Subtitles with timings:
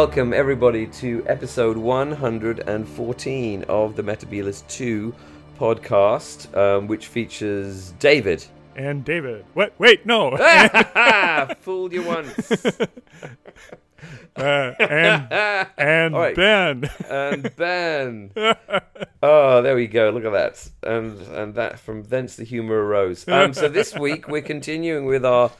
[0.00, 5.14] Welcome, everybody, to episode 114 of the Metebelis 2
[5.58, 8.42] podcast, um, which features David.
[8.76, 9.44] And David.
[9.52, 9.74] What?
[9.78, 10.38] Wait, no.
[11.60, 12.50] Fooled you once.
[14.36, 16.34] Uh, and and right.
[16.34, 16.90] Ben.
[17.10, 18.32] And Ben.
[19.22, 20.08] Oh, there we go.
[20.08, 20.70] Look at that.
[20.82, 23.28] And and that from thence the humour arose.
[23.28, 25.50] Um, so this week we're continuing with our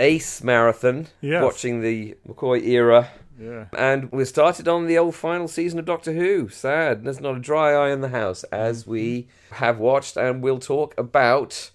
[0.00, 1.44] Ace marathon, Yes.
[1.44, 3.10] watching the McCoy era.
[3.38, 3.66] Yeah.
[3.76, 6.48] And we started on the old final season of Doctor Who.
[6.48, 7.04] Sad.
[7.04, 10.94] There's not a dry eye in the house as we have watched and we'll talk
[10.96, 11.70] about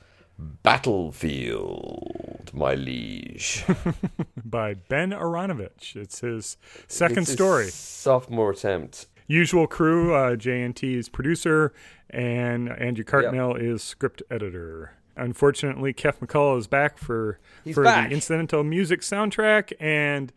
[1.20, 3.66] Battlefield, my liege.
[4.46, 5.96] By Ben Aaronovitch.
[5.96, 6.58] It's his
[6.88, 7.68] second It's his story.
[7.68, 9.08] Sophomore attempt.
[9.28, 11.74] Usual crew, uh, JNT is producer,
[12.10, 14.94] and Andrew Cartmel is script editor.
[15.16, 18.10] Unfortunately, Keff McCulloch is back for He's for back.
[18.10, 20.32] the incidental music soundtrack, and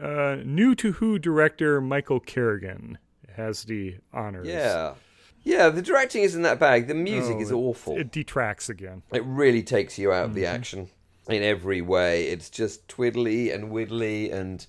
[0.00, 2.98] uh, new to Who director Michael Kerrigan
[3.34, 4.46] has the honors.
[4.46, 4.94] Yeah.
[5.42, 6.88] Yeah, the directing isn't that bad.
[6.88, 7.96] The music Oh, is awful.
[7.96, 9.02] It detracts again.
[9.12, 10.54] It really takes you out of the Mm-hmm.
[10.54, 10.88] action
[11.28, 12.24] in every way.
[12.28, 14.66] It's just twiddly and widdly and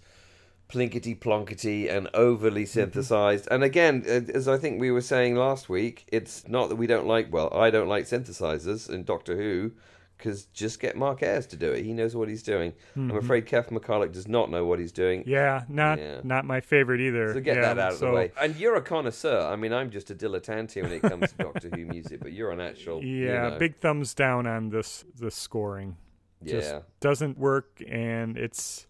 [0.69, 2.79] plinkety plonkety and overly Mm-hmm.
[2.79, 3.47] synthesized.
[3.49, 6.85] And again, uh, as I think we were saying last week, it's not that we
[6.87, 9.71] don't like, well, I don't like synthesizers in Doctor Who.
[10.17, 11.83] Because just get Mark Ayres to do it.
[11.83, 12.73] He knows what he's doing.
[12.95, 15.21] I'm afraid Keff McCulloch does not know what he's doing.
[15.21, 15.29] Mm-hmm.
[15.29, 16.21] Yeah, not Yeah.
[16.23, 17.33] not my favorite either.
[17.33, 18.31] So get Yeah, that out of the way.
[18.41, 19.41] And you're a connoisseur.
[19.41, 22.49] I mean, I'm just a dilettante when it comes to Doctor Who music, but you're
[22.51, 23.03] an actual.
[23.03, 25.97] you Yeah, know, big thumbs down on this this scoring.
[26.43, 26.79] Just Yeah.
[26.99, 28.87] doesn't work, and it's.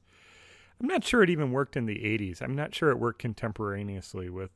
[0.79, 2.41] I'm not sure it even worked in the '80s.
[2.41, 4.51] I'm not sure it worked contemporaneously with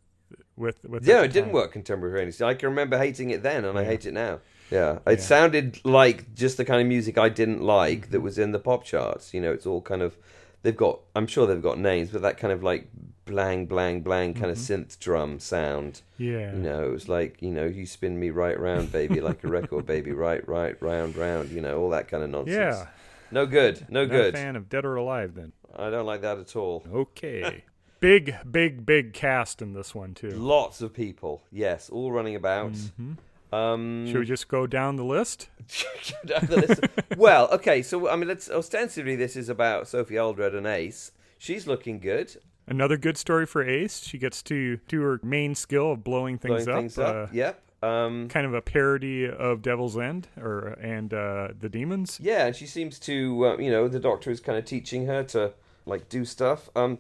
[0.55, 1.05] with with.
[1.05, 2.45] Yeah, it the didn't work contemporaneously.
[2.45, 4.39] I can remember hating it then, and I hate it now.
[4.71, 5.25] Yeah, it Yeah.
[5.25, 8.83] sounded like just the kind of music I didn't like that was in the pop
[8.83, 9.33] charts.
[9.33, 10.17] You know, it's all kind of
[10.63, 10.99] they've got.
[11.15, 12.87] I'm sure they've got names, but that kind of like
[13.25, 14.81] blang blang blang kind of mm-hmm.
[14.81, 16.01] synth drum sound.
[16.17, 19.43] Yeah, You know, it was like you know, you spin me right round, baby, like
[19.43, 21.49] a record, baby, right, right, round, round.
[21.51, 22.55] You know, all that kind of nonsense.
[22.55, 22.87] yeah.
[23.33, 23.85] No good.
[23.89, 24.33] No Not good.
[24.35, 25.53] a fan of Dead or Alive then.
[25.75, 26.83] I don't like that at all.
[26.91, 27.63] Okay.
[28.01, 30.31] big, big, big cast in this one too.
[30.31, 32.73] Lots of people, yes, all running about.
[32.73, 33.13] Mm-hmm.
[33.51, 35.49] Um, Should we just go down the list?
[36.25, 37.17] down the list.
[37.17, 41.11] well, okay, so I mean, let's ostensibly this is about Sophie Aldred and Ace.
[41.37, 44.03] She's looking good, Another good story for Ace.
[44.03, 46.81] She gets to do her main skill of blowing things blowing up.
[46.81, 47.15] things up.
[47.15, 47.61] uh, yep.
[47.83, 52.19] Um, kind of a parody of Devil's End or and uh, the demons.
[52.21, 55.23] yeah, and she seems to, uh, you know, the Doctor is kind of teaching her
[55.23, 55.53] to
[55.85, 56.69] like do stuff.
[56.75, 56.99] Um,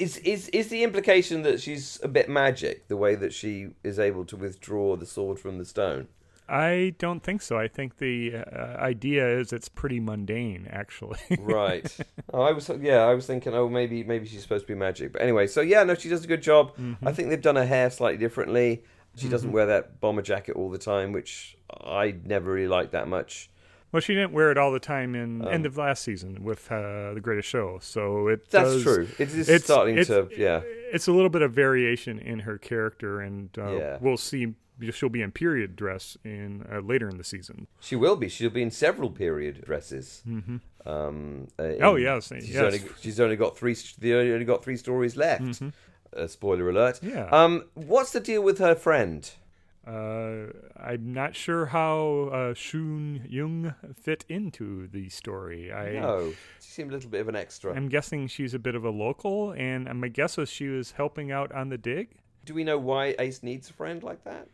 [0.00, 3.98] is is is the implication that she's a bit magic, the way that she is
[3.98, 6.08] able to withdraw the sword from the stone?
[6.48, 7.58] I don't think so.
[7.58, 11.20] I think the uh, idea is it's pretty mundane, actually.
[11.38, 11.96] right.
[12.34, 15.12] Oh, I was yeah, I was thinking oh maybe maybe she's supposed to be magic.
[15.12, 16.74] But anyway, so yeah, no, she does a good job.
[16.76, 17.06] Mm-hmm.
[17.06, 18.82] I think they've done her hair slightly differently.
[19.16, 23.08] She doesn't wear that bomber jacket all the time, which I never really liked that
[23.08, 23.50] much.
[23.92, 27.12] Well, she didn't wear it all the time in end of last season with uh,
[27.14, 29.08] the Greatest Show, so it Um, That's does- true.
[29.18, 30.60] It is it's- starting it's- to yeah.
[30.92, 33.98] It's a little bit of variation in her character, and uh, Yeah.
[34.00, 34.54] we'll see.
[34.92, 37.66] She'll be in period dress in uh, later in the season.
[37.80, 38.28] She will be.
[38.30, 40.22] She'll be in several period dresses.
[40.26, 40.56] Mm-hmm.
[40.88, 42.64] Um, uh, in- Oh, yes, She's, yes.
[42.64, 43.76] Only, she's only got three.
[43.98, 45.60] They only got three stories left.
[46.16, 46.96] Uh, spoiler alert.
[46.96, 47.08] Mm-hmm.
[47.10, 47.28] Yeah.
[47.30, 49.30] Um, what's the deal with her friend?
[49.86, 55.72] Uh, I'm not sure how uh, Shou Yuing fit into the story.
[55.72, 57.74] I No, she seemed a little bit of an extra.
[57.74, 61.32] I'm guessing she's a bit of a local, and my guess is she was helping
[61.32, 62.10] out on the dig.
[62.44, 64.48] Do we know why Ace needs a friend like that?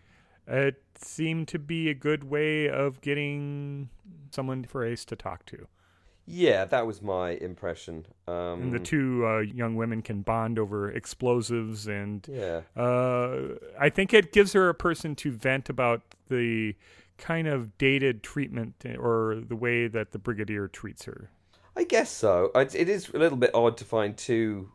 [0.46, 3.88] It seemed to be a good way of getting
[4.30, 5.66] someone for Ace to talk to.
[6.26, 8.06] Yeah, that was my impression.
[8.26, 13.88] Um, And the two uh, young women can bond over explosives, and yeah, uh, I
[13.90, 16.75] think it gives her a person to vent about the
[17.17, 21.31] kind of dated treatment or the way that the brigadier treats her.
[21.76, 22.50] I guess so.
[22.55, 24.70] It, it is a little bit odd to find two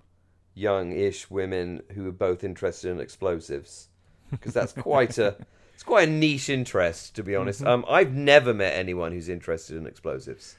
[0.54, 3.90] young-ish women who are both interested in explosives,
[4.30, 5.36] because that's quite a
[5.74, 7.64] it's quite a niche interest, to be honest.
[7.64, 10.56] Um, I've never met anyone who's interested in explosives,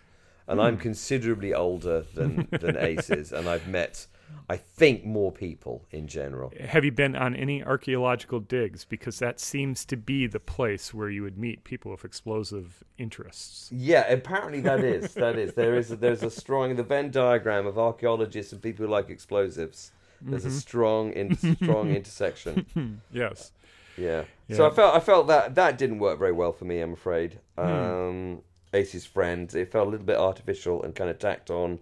[0.47, 4.07] and I'm considerably older than than Ace is, and I've met,
[4.49, 6.53] I think, more people in general.
[6.61, 8.85] Have you been on any archaeological digs?
[8.85, 13.71] Because that seems to be the place where you would meet people with explosive interests.
[13.73, 17.67] Yeah, apparently that is that is there is a, there's a strong the Venn diagram
[17.67, 19.93] of archaeologists and people who like explosives.
[20.25, 23.01] There's a strong in, strong intersection.
[23.13, 23.53] Yes.
[23.97, 24.25] Yeah.
[24.49, 24.57] Yeah.
[24.57, 26.81] So I felt I felt that that didn't work very well for me.
[26.81, 27.41] I'm afraid.
[27.59, 31.79] Um, Ace's friend, it felt a little bit artificial and kind of tacked on.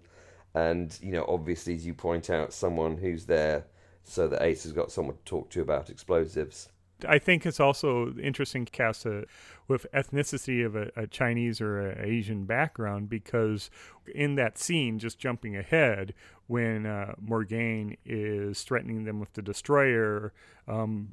[0.53, 3.65] and you know, obviously, as you point out, someone who's there
[4.03, 6.69] so that Ace has got someone to talk to about explosives.
[7.07, 9.25] I think it's also interesting to cast a,
[9.67, 13.69] with ethnicity of a, a Chinese or a Asian background because
[14.13, 16.13] in that scene, just jumping ahead,
[16.47, 20.33] when uh, Morgaine is threatening them with the destroyer,
[20.67, 21.09] um,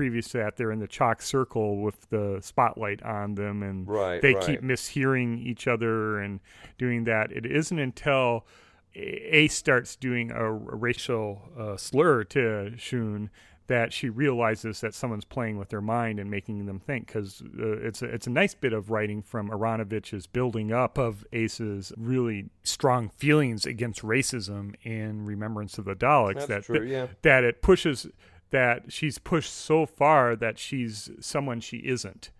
[0.00, 4.22] previous to that, they're in the chalk circle with the spotlight on them, and Right,
[4.22, 4.46] they right.
[4.46, 6.40] keep mishearing each other and
[6.78, 7.30] doing that.
[7.30, 8.46] It isn't until
[8.94, 13.28] Ace starts doing a, a racial uh, slur to Shun
[13.66, 17.76] that she realizes that someone's playing with their mind and making them think because uh,
[17.80, 22.46] it's a, it's a nice bit of writing from Aaronovitch's building up of Ace's really
[22.62, 27.08] strong feelings against racism in Remembrance of the Daleks That's that true, yeah.
[27.20, 28.08] that it pushes
[28.50, 32.30] that she's pushed so far that she's someone she isn't.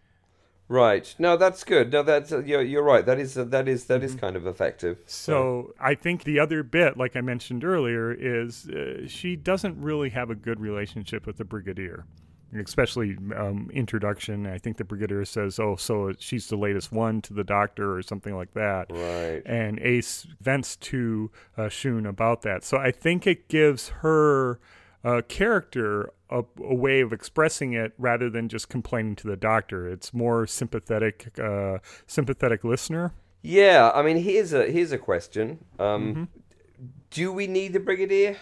[0.71, 1.13] Right.
[1.19, 1.93] No, that's good.
[1.93, 3.05] No, that's uh, you're, you're right.
[3.05, 5.01] That is uh, that is that is kind of effective.
[5.05, 10.11] So I think the other bit, like I mentioned earlier, is uh, she doesn't really
[10.11, 12.05] have a good relationship with the brigadier,
[12.57, 14.47] especially um, introduction.
[14.47, 18.03] I think the brigadier says, "Oh, so she's the latest one to the doctor," or
[18.03, 18.93] something like that.
[18.93, 19.43] Right.
[19.45, 22.63] And Ace vents to uh, Shun about that.
[22.63, 24.61] So I think it gives her
[25.05, 29.89] uh, character a, a way of expressing it rather than just complaining to the doctor.
[29.89, 33.13] It's more sympathetic, uh, sympathetic listener.
[33.43, 33.91] Yeah.
[33.95, 35.65] I mean, here's a here's a question.
[35.79, 36.25] Um, Mm-hmm.
[37.11, 38.37] Do we need the brigadier?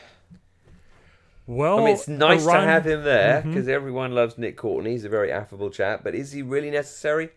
[1.47, 3.51] Well, I mean, it's nice to have him there Mm-hmm.
[3.51, 4.91] because everyone loves Nick Courtney.
[4.91, 7.31] He's a very affable chap, but is he really necessary?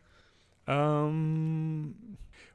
[0.68, 1.96] Um.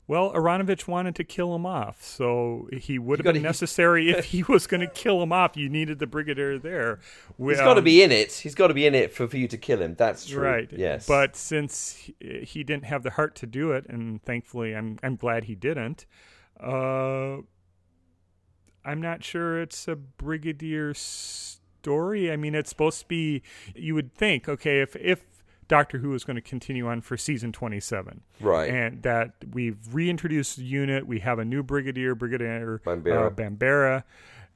[0.08, 4.42] Well, Aaronovitch wanted to kill him off, so he would have been necessary if he
[4.48, 5.56] was going to kill him off.
[5.56, 7.00] You needed the brigadier there.
[7.38, 8.32] He's got to be in it.
[8.32, 9.96] He's got to be in it for, for you to kill him.
[9.96, 10.42] That's true.
[10.42, 10.68] right.
[10.70, 11.08] Yes.
[11.08, 12.14] But since he,
[12.44, 16.06] he didn't have the heart to do it, and thankfully, I'm I'm glad he didn't.
[16.62, 17.38] Uh,
[18.84, 22.30] I'm not sure it's a brigadier story.
[22.30, 23.42] I mean, it's supposed to be.
[23.74, 25.24] You would think, okay, if if
[25.68, 28.70] Doctor Who is going to continue on for season 27, Right.
[28.70, 33.26] and that we've reintroduced the unit, we have a new brigadier, Brigadier Bambera.
[33.26, 34.04] uh, Bambera.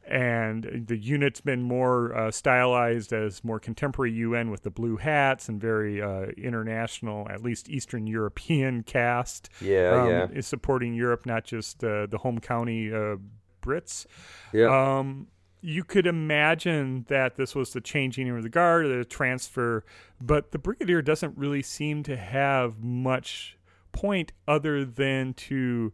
[0.08, 5.48] And the unit's been more uh, stylized as more contemporary UN with the blue hats
[5.48, 9.50] and very uh, international, at least Eastern European cast.
[9.60, 10.26] Yeah, um, yeah.
[10.32, 13.16] Is supporting Europe, not just uh, the home county uh,
[13.62, 14.06] Brits.
[14.52, 14.98] yeah.
[14.98, 15.28] Um,
[15.62, 19.84] you could imagine that this was the changing of the guard, or the transfer,
[20.20, 23.56] but the brigadier doesn't really seem to have much
[23.92, 25.92] point other than to,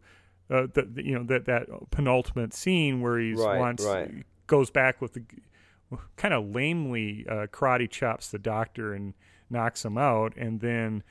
[0.49, 4.23] uh, the, the- you know, that that penultimate scene where he's Right, wants right.
[4.47, 5.23] goes back with the
[6.17, 9.13] kind of lamely uh, karate chops the doctor and
[9.49, 11.03] knocks him out, and then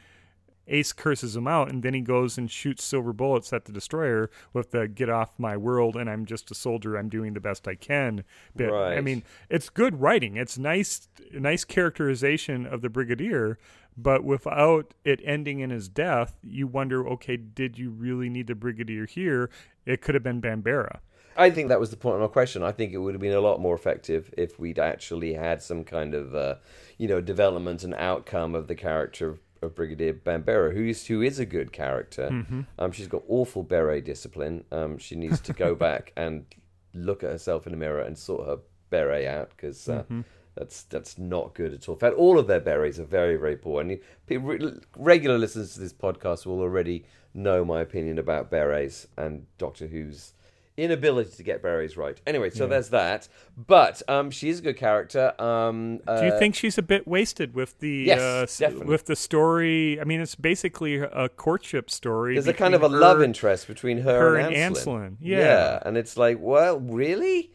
[0.69, 4.31] Ace curses him out, and then he goes and shoots silver bullets at the destroyer
[4.53, 6.97] with the "Get off my world!" and I'm just a soldier.
[6.97, 8.25] I'm doing the best I can.
[8.57, 8.73] Bit.
[8.73, 10.37] I mean, it's good writing.
[10.37, 13.59] It's nice, nice characterization of the brigadier,
[13.97, 18.55] but without it ending in his death, you wonder, okay, did you really need the
[18.55, 19.51] brigadier here?
[19.85, 20.99] It could have been Bambera.
[21.37, 22.63] I think that was the point of my question.
[22.63, 25.85] I think it would have been a lot more effective if we'd actually had some
[25.85, 26.57] kind of, uh,
[26.97, 31.39] you know, development and outcome of the character of, Brigadier Bambera, who is who is
[31.39, 32.29] a good character.
[32.31, 32.63] Mm-hmm.
[32.79, 34.65] Um, she's got awful beret discipline.
[34.73, 36.47] Um, she needs to go back and
[36.95, 38.59] look at herself in the mirror and sort her
[38.91, 39.89] beret out because.
[39.89, 40.21] Uh, Mm-hmm.
[40.59, 41.97] That's that's not good at all.
[41.97, 43.83] In fact, all of their berets are very very poor.
[43.83, 44.57] And people,
[44.97, 50.33] regular listeners to this podcast will already know my opinion about berets and Doctor Who's
[50.77, 52.21] inability to get berets right.
[52.27, 53.29] Anyway, so there's that.
[53.57, 55.33] But um, she's a good character.
[55.41, 59.17] Um, uh, Do you think she's a bit wasted with the Yes, uh, with the
[59.17, 60.01] story?
[60.01, 62.35] I mean, it's basically a courtship story.
[62.35, 64.87] there's a kind of a between love interest between her, her and and Ancelyn.
[64.87, 65.83] Ancelyn, yeah.
[65.85, 67.53] and it's like, well, really?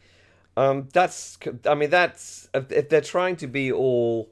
[0.56, 1.38] Um, that's.
[1.66, 4.30] I mean, that's if they're trying to be all,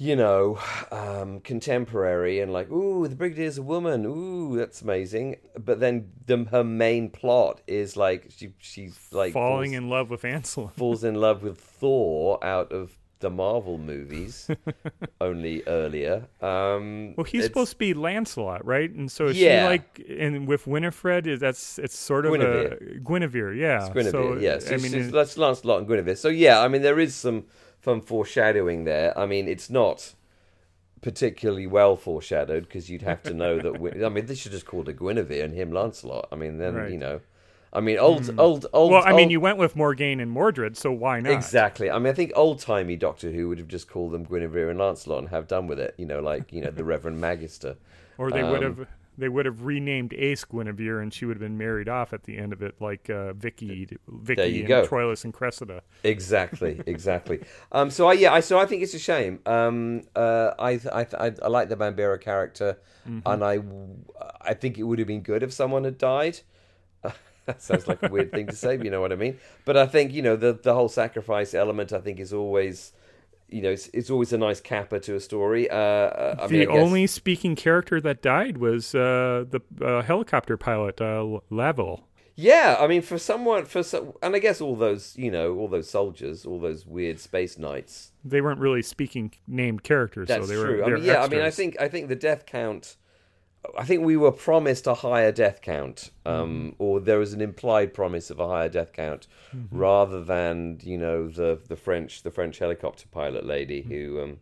[0.00, 0.58] you know,
[0.92, 4.06] um, contemporary and like, ooh, the brigadier's a woman.
[4.06, 5.36] Ooh, that's amazing.
[5.58, 10.08] But then the, her main plot is like she she's like falling falls, in love
[10.10, 14.48] with Ansel, falls in love with Thor out of the Marvel movies,
[15.20, 16.28] only earlier.
[16.40, 18.88] Um, Well, he's supposed to be Lancelot, right?
[18.88, 19.64] And so is Yeah.
[19.64, 23.88] she like, and with Winifred, is that's it's sort of a Guinevere, yeah.
[23.92, 24.70] Guinevere, so, yes.
[24.70, 26.14] I mean, that's Lancelot and Guinevere.
[26.14, 27.46] So yeah, I mean there is some
[27.84, 29.16] some foreshadowing there.
[29.18, 30.14] I mean it's not
[31.00, 33.80] particularly well foreshadowed because you'd have to know that.
[33.80, 36.28] Win- I mean they should just call her Guinevere and him Lancelot.
[36.32, 36.90] I mean then Right.
[36.90, 37.20] You know,
[37.72, 38.92] I mean old old old.
[38.92, 41.32] well, I mean, old- you went with Morgaine and Mordred, so why not?
[41.32, 41.90] Exactly.
[41.90, 44.78] I mean, I think old timey Doctor Who would have just called them Guinevere and
[44.78, 45.94] Lancelot and have done with it.
[45.98, 47.76] You know, like you know the Reverend Magister.
[48.16, 51.40] Or they would Um, have they would have renamed Ace Guinevere, and she would have
[51.40, 54.86] been married off at the end of it, like uh, Vicky, Vicky, and go.
[54.86, 55.82] Troilus and Cressida.
[56.04, 57.40] Exactly, exactly.
[57.72, 59.40] um, so I yeah, I so I think it's a shame.
[59.44, 63.58] Um, uh, I, I I I like the Bambera character, and I
[64.40, 66.38] I think it would have been good if someone had died.
[67.46, 69.38] that sounds like a weird thing to say, but you know what I mean.
[69.64, 71.92] But I think you know the the whole sacrifice element.
[71.92, 72.92] I think is always.
[73.48, 75.70] You know, it's, it's always a nice capper to a story.
[75.70, 79.60] Uh, uh, I the mean, I guess- only speaking character that died was uh, the
[79.82, 82.02] uh, helicopter pilot, uh, Lavel.
[82.40, 85.66] Yeah, I mean, for someone, for some, and I guess all those, you know, all
[85.66, 88.12] those soldiers, all those weird space knights.
[88.24, 90.84] They weren't really speaking named characters, That's so they were.
[90.84, 92.96] I mean, yeah, I mean, I think I think the death count.
[93.76, 96.34] I think we were promised a higher death count, um,
[96.72, 96.82] Mm-hmm.
[96.82, 99.26] or there was an implied promise of a higher death count,
[99.70, 104.38] rather than you know the the French the French helicopter pilot lady who, um,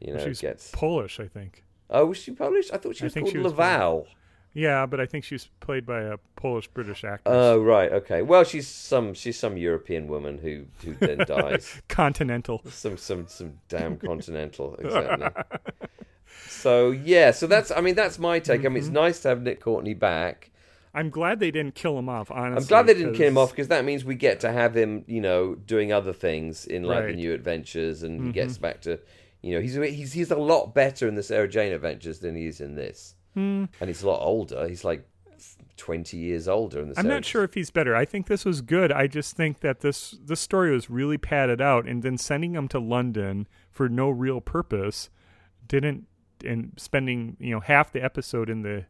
[0.00, 0.28] you know, Mm-hmm.
[0.28, 0.70] She's gets.
[0.72, 1.64] Polish, I think.
[1.90, 2.70] Oh, was she Polish?
[2.72, 4.06] I thought she was called she was Laval.
[4.54, 7.32] Yeah, but I think she's played by a Polish British actress.
[7.32, 8.22] Oh right, okay.
[8.22, 11.80] Well, she's some she's some European woman who who then dies.
[11.88, 12.62] Continental.
[12.68, 15.28] some some some damn continental exactly
[16.48, 18.76] so yeah so that's i mean that's my take i mean Mm-hmm.
[18.76, 20.50] it's nice to have nick courtney back
[20.94, 22.30] I'm glad they didn't kill him off.
[22.30, 24.76] Honestly, i'm glad they didn't kill him off because that means we get to have
[24.76, 27.10] him you know doing other things in like the Right.
[27.12, 27.20] Mm-hmm.
[27.20, 28.98] new adventures and he gets back to
[29.42, 32.46] you know he's he's he's a lot better in the sarah jane adventures than he
[32.46, 33.66] is in this Hmm.
[33.80, 35.06] and he's a lot older he's like
[35.76, 37.94] 20 years older in the I'm not sure if he's better.
[37.94, 38.90] I think this was good.
[38.90, 42.66] I just think that this this story was really padded out, and then sending him
[42.68, 45.08] to London for no real purpose
[45.68, 46.06] didn't.
[46.44, 48.84] And spending you know half the episode in the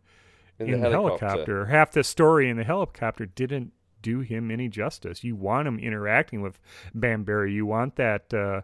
[0.59, 4.51] in, in, the the helicopter, helicopter, half the story in the helicopter didn't do him
[4.51, 5.25] any justice.
[5.25, 6.59] You want him interacting with
[6.97, 7.53] Bambera.
[7.53, 8.33] You want that.
[8.33, 8.63] Uh,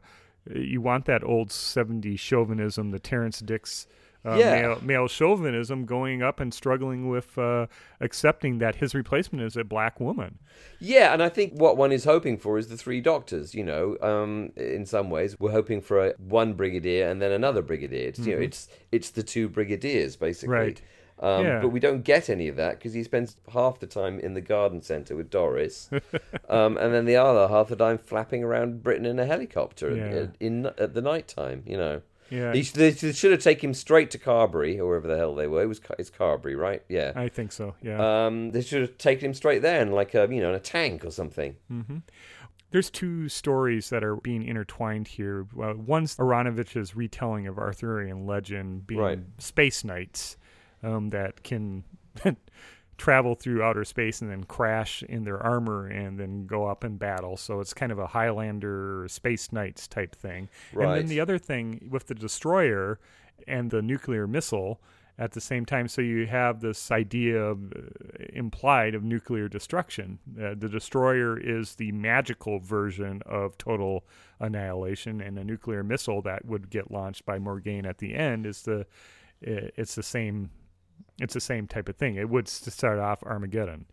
[0.54, 3.86] you want that old '70s chauvinism, the Terrance Dicks.
[4.26, 4.52] Uh, Yeah.
[4.62, 7.66] male, male chauvinism going up and struggling with uh,
[8.00, 10.38] accepting that his replacement is a black woman.
[10.80, 13.54] Yeah, and I think what one is hoping for is the three doctors.
[13.54, 17.60] You know, um, in some ways, we're hoping for a, one brigadier and then another
[17.62, 18.08] brigadier.
[18.08, 20.54] It's, You know, it's it's the two brigadiers basically.
[20.54, 20.82] Right.
[21.20, 21.60] Um, Yeah.
[21.60, 24.40] But we don't get any of that because he spends half the time in the
[24.40, 25.88] garden centre with Doris,
[26.48, 30.26] um, and then the other half the time flapping around Britain in a helicopter Yeah.
[30.40, 31.62] in, in at the night time.
[31.66, 32.02] You know.
[32.34, 35.34] Yeah, He, they, they should have taken him straight to Carbury or wherever the hell
[35.34, 35.62] they were.
[35.62, 36.82] It was it's Carbury, right?
[36.88, 37.12] Yeah.
[37.14, 37.74] I think so.
[37.82, 38.26] Yeah.
[38.26, 40.60] Um, they should have taken him straight there in like a you know in a
[40.60, 41.56] tank or something.
[42.70, 45.46] There's two stories that are being intertwined here.
[45.62, 49.18] Uh, one's Aaronovitch's retelling of Arthurian legend being Right.
[49.38, 50.36] space knights
[50.82, 51.84] um, that can
[52.96, 56.96] travel through outer space and then crash in their armor and then go up in
[56.96, 57.36] battle.
[57.36, 60.48] So it's kind of a Highlander space knights type thing.
[60.72, 60.86] Right.
[60.86, 62.98] And then the other thing with the destroyer
[63.48, 64.80] and the nuclear missile
[65.18, 65.86] at the same time.
[65.88, 70.18] So you have this idea of, uh, implied of nuclear destruction.
[70.36, 74.04] Uh, the destroyer is the magical version of total
[74.40, 78.62] annihilation, and a nuclear missile that would get launched by Morgaine at the end is
[78.62, 78.86] the
[79.40, 80.50] it's the same.
[81.20, 82.16] It's the same type of thing.
[82.16, 83.86] It would start off Armageddon.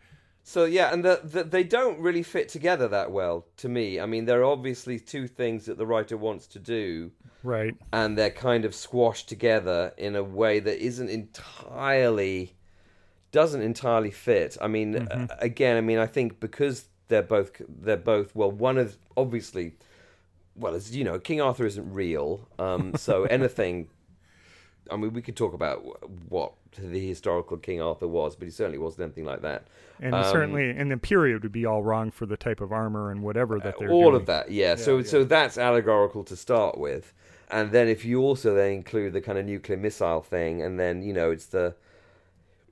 [0.43, 3.99] So yeah, and the, the, they don't really fit together that well to me.
[3.99, 7.11] I mean, there are obviously two things that the writer wants to do,
[7.43, 7.75] Right.
[7.93, 12.55] and they're kind of squashed together in a way that isn't entirely
[13.31, 14.57] doesn't entirely fit.
[14.59, 18.77] I mean, uh, again, I mean, I think because they're both they're both well, one
[18.77, 19.73] of obviously,
[20.55, 23.89] well, as you know, King Arthur isn't real, um, so anything.
[24.89, 25.83] I mean, we could talk about
[26.29, 29.65] what the historical King Arthur was, but he certainly wasn't anything like that.
[29.99, 33.11] And Um, certainly, and the period would be all wrong for the type of armor
[33.11, 34.21] and whatever that they're all doing.
[34.21, 37.13] of that yeah, so so that's allegorical to start with
[37.51, 41.03] and then if you also then include the kind of nuclear missile thing and then
[41.03, 41.75] you know it's the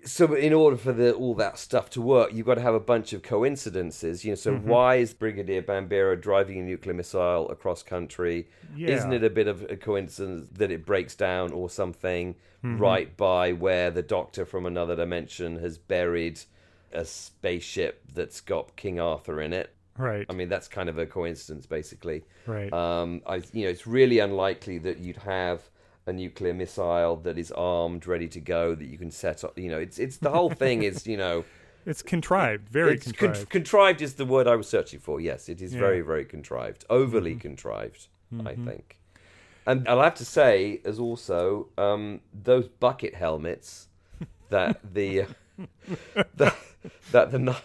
[0.05, 2.79] so in order for the all that stuff to work you've got to have a
[2.79, 4.67] bunch of coincidences you know so Mm-hmm.
[4.69, 8.89] why is brigadier bambera driving a nuclear missile across country Yeah.
[8.95, 12.77] isn't it a bit of a coincidence that it breaks down or something Mm-hmm.
[12.77, 16.41] right by where the doctor from another dimension has buried
[16.91, 20.25] a spaceship that's got king arthur in it Right.
[20.29, 22.23] I mean, that's kind of a coincidence, basically.
[22.47, 22.71] right.
[22.71, 25.61] Um, I, you know, it's really unlikely that you'd have
[26.09, 29.57] a nuclear missile that is armed, ready to go, that you can set up.
[29.57, 31.45] You know, it's it's the whole thing is, you know,
[31.85, 32.67] it's contrived.
[32.69, 33.49] Very it's con- contrived.
[33.49, 35.21] contrived is the word I was searching for.
[35.21, 35.79] Yes, it is Yeah.
[35.79, 37.39] very very contrived, overly Mm-hmm.
[37.49, 38.07] contrived,
[38.45, 38.97] I think.
[39.65, 43.87] And I'll have to say, as also um, those bucket helmets
[44.49, 45.25] that the
[46.35, 46.55] that
[47.12, 47.55] that the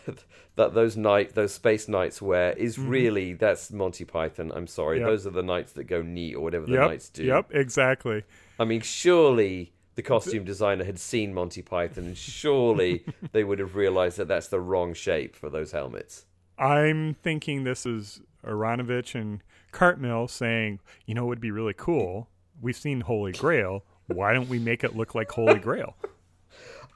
[0.57, 4.53] that those night those space knights wear is really that's Monty Python.
[4.55, 5.07] I'm sorry, Mm-hmm.
[5.07, 5.13] Yep.
[5.13, 6.89] those are the knights that go neat or whatever the yep.
[6.91, 7.25] knights do.
[7.25, 7.51] Yep.
[7.53, 8.23] Exactly.
[8.59, 13.77] I mean, surely the costume designer had seen Monty Python, and surely they would have
[13.77, 16.27] realized that that's the wrong shape for those helmets.
[16.59, 19.43] I'm thinking this is Aaronovitch and
[19.73, 22.29] Cartmel saying, you know, it would be really cool.
[22.61, 23.85] We've seen Holy Grail.
[24.07, 25.97] Why don't we make it look like Holy Grail?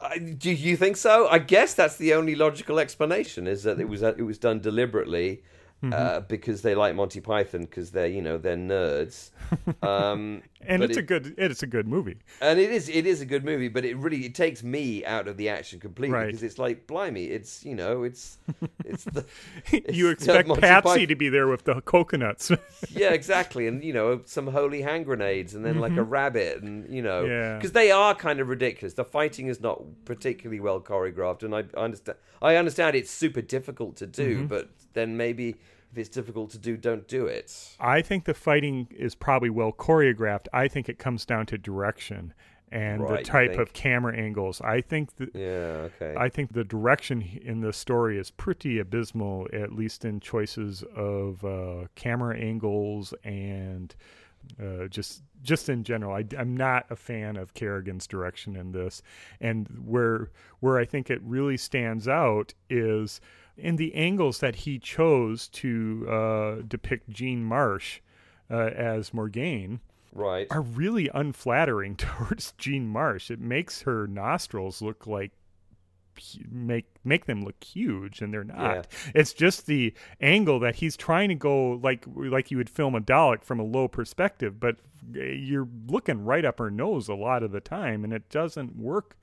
[0.00, 1.26] Uh, do you think so?
[1.28, 5.42] I guess that's the only logical explanation is that it was it was done deliberately
[5.82, 5.92] Mm-hmm.
[5.94, 9.30] uh, because they like Monty Python because they're you know they're nerds.
[9.82, 12.16] Um, and it's it- a good it's a good movie.
[12.40, 15.28] and it is it is a good movie, but it really it takes me out
[15.28, 16.26] of the action completely Right.
[16.26, 18.38] because it's like blimey, it's you know it's
[18.84, 19.24] it's the
[19.92, 21.06] you it's expect Monty Patsy Python.
[21.08, 22.50] to be there with the coconuts.
[22.90, 26.92] yeah exactly and you know some holy hand grenades and then like a rabbit and
[26.92, 27.30] you know Mm-hmm.
[27.30, 27.56] Yeah.
[27.56, 28.94] because they are kind of ridiculous.
[28.94, 33.96] The fighting is not particularly well choreographed, and I understand I understand it's super difficult
[33.98, 34.46] to do, Mm-hmm.
[34.46, 35.56] but then maybe
[35.92, 37.76] if it's difficult to do, don't do it.
[37.80, 40.46] I think the fighting is probably well choreographed.
[40.52, 42.34] I think it comes down to direction
[42.70, 44.60] and Right, the type of camera angles.
[44.60, 46.14] I think that Yeah, okay.
[46.16, 51.44] I think the direction in the story is pretty abysmal, at least in choices of
[51.44, 53.94] uh, camera angles and
[54.60, 56.14] uh, just just in general.
[56.14, 59.02] I, am not a fan of Kerrigan's direction in this,
[59.40, 60.30] and where
[60.60, 63.20] where I think it really stands out is
[63.58, 68.00] in the angles that he chose to uh, depict Jean Marsh
[68.50, 69.80] uh, as Morgaine
[70.12, 70.46] right.
[70.50, 73.30] are really unflattering towards Jean Marsh.
[73.30, 75.32] It makes her nostrils look like
[76.50, 78.88] make make them look huge and they're not.
[79.14, 83.00] It's just the angle that he's trying to go like like you would film a
[83.00, 84.76] Dalek from a low perspective, but
[85.12, 89.16] you're looking right up her nose a lot of the time and it doesn't work.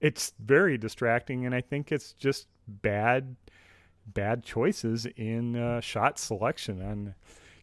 [0.00, 3.36] It's very distracting and I think it's just bad
[4.06, 7.14] bad choices in uh, shot selection on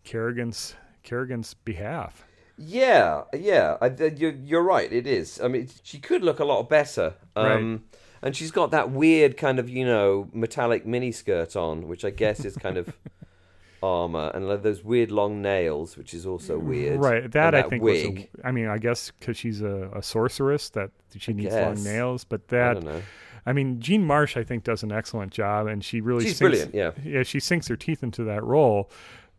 [0.04, 2.26] Kerrigan's Kerrigan's behalf.
[2.58, 4.92] Yeah, yeah, I, you're, you're right.
[4.92, 5.40] It is.
[5.40, 7.14] I mean, she could look a lot better.
[7.36, 7.84] Um,
[8.24, 12.44] And she's got that weird kind of, you know, metallic miniskirt on, which I guess
[12.46, 12.98] is kind of
[13.84, 17.00] armor, and like those weird long nails, which is also weird.
[17.00, 17.30] Right.
[17.32, 18.30] That, And I think wig.
[18.34, 18.44] was.
[18.44, 21.78] A, I mean, I guess because she's a, a sorceress that she I needs guess.
[21.78, 22.24] long nails.
[22.24, 23.04] But I that, don't know.
[23.48, 26.64] I mean, Jean Marsh, I think, does an excellent job, and she really She's sinks,
[26.64, 26.76] brilliant.
[26.76, 26.92] Yeah.
[27.04, 28.92] Yeah, she sinks her teeth into that role.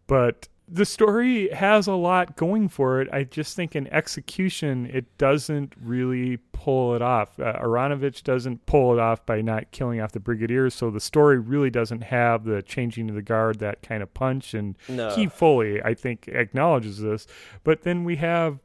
[0.06, 3.08] But the story has a lot going for it.
[3.12, 7.38] I just think in execution, it doesn't really pull it off.
[7.38, 11.38] Uh, Aaronovitch doesn't pull it off by not killing off the brigadiers, so the story
[11.38, 14.52] really doesn't have the changing of the guard that kind of punch.
[14.54, 15.10] And No.
[15.14, 17.26] he fully, I think, acknowledges this.
[17.64, 18.58] But then we have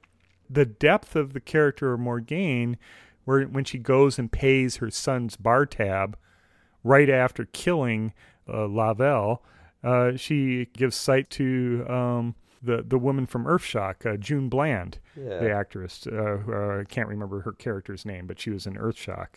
[0.50, 2.78] the depth of the character of Morgaine,
[3.26, 6.18] where when she goes and pays her son's bar tab
[6.84, 8.14] right after killing
[8.48, 9.40] uh, Lavel,
[9.84, 15.40] uh, she gives sight to um, the the woman from Earthshock, uh, June Bland, Yeah.
[15.40, 16.06] the actress.
[16.08, 19.28] Uh, who, uh, I can't remember her character's name, but she was in Earthshock.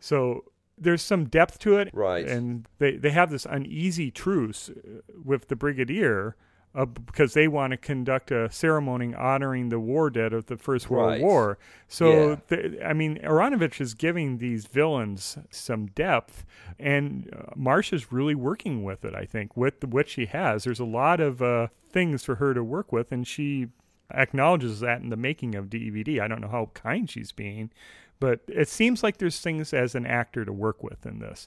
[0.00, 0.44] So
[0.78, 2.26] there's some depth to it, Right.
[2.26, 6.36] And they they have this uneasy truce uh, with the brigadier.
[6.74, 10.88] Uh, because they want to conduct a ceremony honoring the war dead of the First
[10.88, 11.20] World Right.
[11.20, 11.58] War.
[11.86, 12.36] So, Yeah.
[12.48, 16.46] the, I mean, Aaronovitch is giving these villains some depth,
[16.78, 20.64] and uh, Marsh is really working with it, I think, with what she has.
[20.64, 23.68] There's a lot of uh, things for her to work with, and she
[24.10, 26.20] acknowledges that in the making of DVD.
[26.20, 27.70] I don't know how kind she's being,
[28.18, 31.46] but it seems like there's things as an actor to work with in this.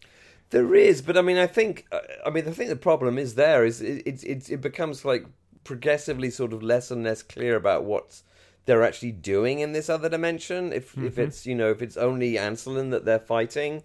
[0.55, 3.35] There is, but I mean, I think, uh, I mean, I think the problem is
[3.35, 5.25] there is it it it, becomes like
[5.65, 8.21] progressively sort of less and less clear about what
[8.65, 10.71] they're actually doing in this other dimension.
[10.71, 13.83] If if it's you know if it's only Ancelyn that they're fighting,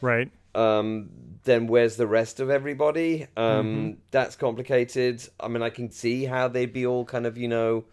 [0.00, 0.30] Right.
[0.54, 1.10] um,
[1.42, 3.26] then where's the rest of everybody?
[3.36, 5.28] Um, That's complicated.
[5.40, 7.84] I mean, I can see how they'd be all kind of you know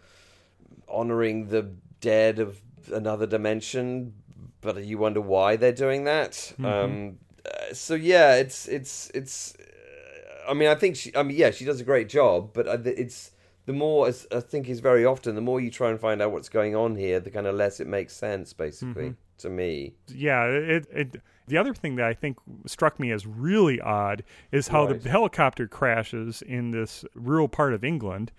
[0.88, 1.62] honoring the
[2.00, 2.60] dead of
[2.92, 4.14] another dimension,
[4.60, 6.52] but you wonder why they're doing that.
[6.62, 9.54] Um, uh, so yeah, it's it's it's.
[9.56, 11.14] uh, I mean, I think she.
[11.14, 13.30] I mean, yeah, she does a great job, but it's
[13.66, 16.32] the more as I think is very often the more you try and find out
[16.32, 19.94] what's going on here, the kind of less it makes sense, basically, to me.
[20.08, 24.22] yeah it, it the other thing that i think struck me as really odd
[24.52, 25.00] is how Right.
[25.02, 28.30] the helicopter crashes in this rural part of england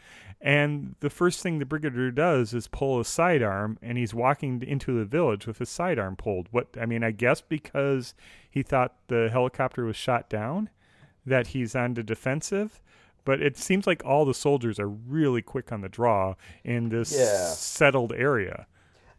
[0.43, 4.97] and the first thing the brigadier does is pull a sidearm and he's walking into
[4.97, 8.13] the village with his sidearm pulled what i mean i guess because
[8.49, 10.69] he thought the helicopter was shot down
[11.25, 12.81] that he's on the defensive
[13.23, 17.11] but it seems like all the soldiers are really quick on the draw in this
[17.15, 17.49] Yeah.
[17.49, 18.65] settled area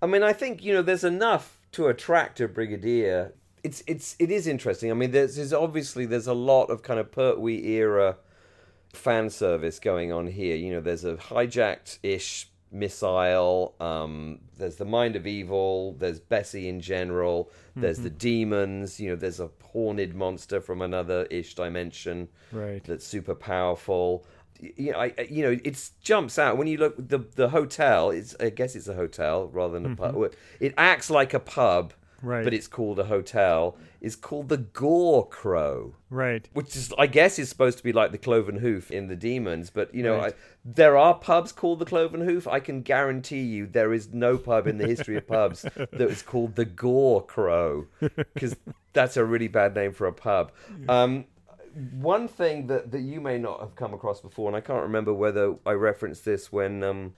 [0.02, 3.34] I mean, I think you know there's enough to attract a brigadier.
[3.62, 4.90] It's it's it is interesting.
[4.90, 8.16] I mean, there's, there's obviously there's a lot of kind of Pertwee era
[8.92, 10.56] fan service going on here.
[10.56, 13.74] You know, there's a hijacked ish missile.
[13.80, 15.94] Um, there's the mind of evil.
[15.98, 17.50] There's Bessie in general.
[17.76, 19.00] There's the demons.
[19.00, 22.84] You know, there's a horned monster from another ish dimension Right.
[22.84, 24.26] that's super powerful.
[24.60, 28.10] You know, I, you know, it jumps out when you look the the hotel.
[28.10, 30.34] It's I guess it's a hotel rather than a pub.
[30.60, 32.44] It acts like a pub, Right.
[32.44, 33.76] but it's called a hotel.
[34.00, 36.48] Is called the Gore Crow Right.
[36.52, 39.70] which is I guess is supposed to be like the cloven hoof in the demons,
[39.70, 40.32] but you know, Right.
[40.32, 42.46] I, there are pubs called the cloven hoof.
[42.48, 46.22] I can guarantee you there is no pub in the history of pubs that is
[46.22, 48.56] called the Gore Crow because
[48.92, 50.52] that's a really bad name for a pub.
[50.88, 51.24] Um,
[51.92, 55.14] one thing that, that you may not have come across before, and I can't remember
[55.14, 57.14] whether I referenced this when um,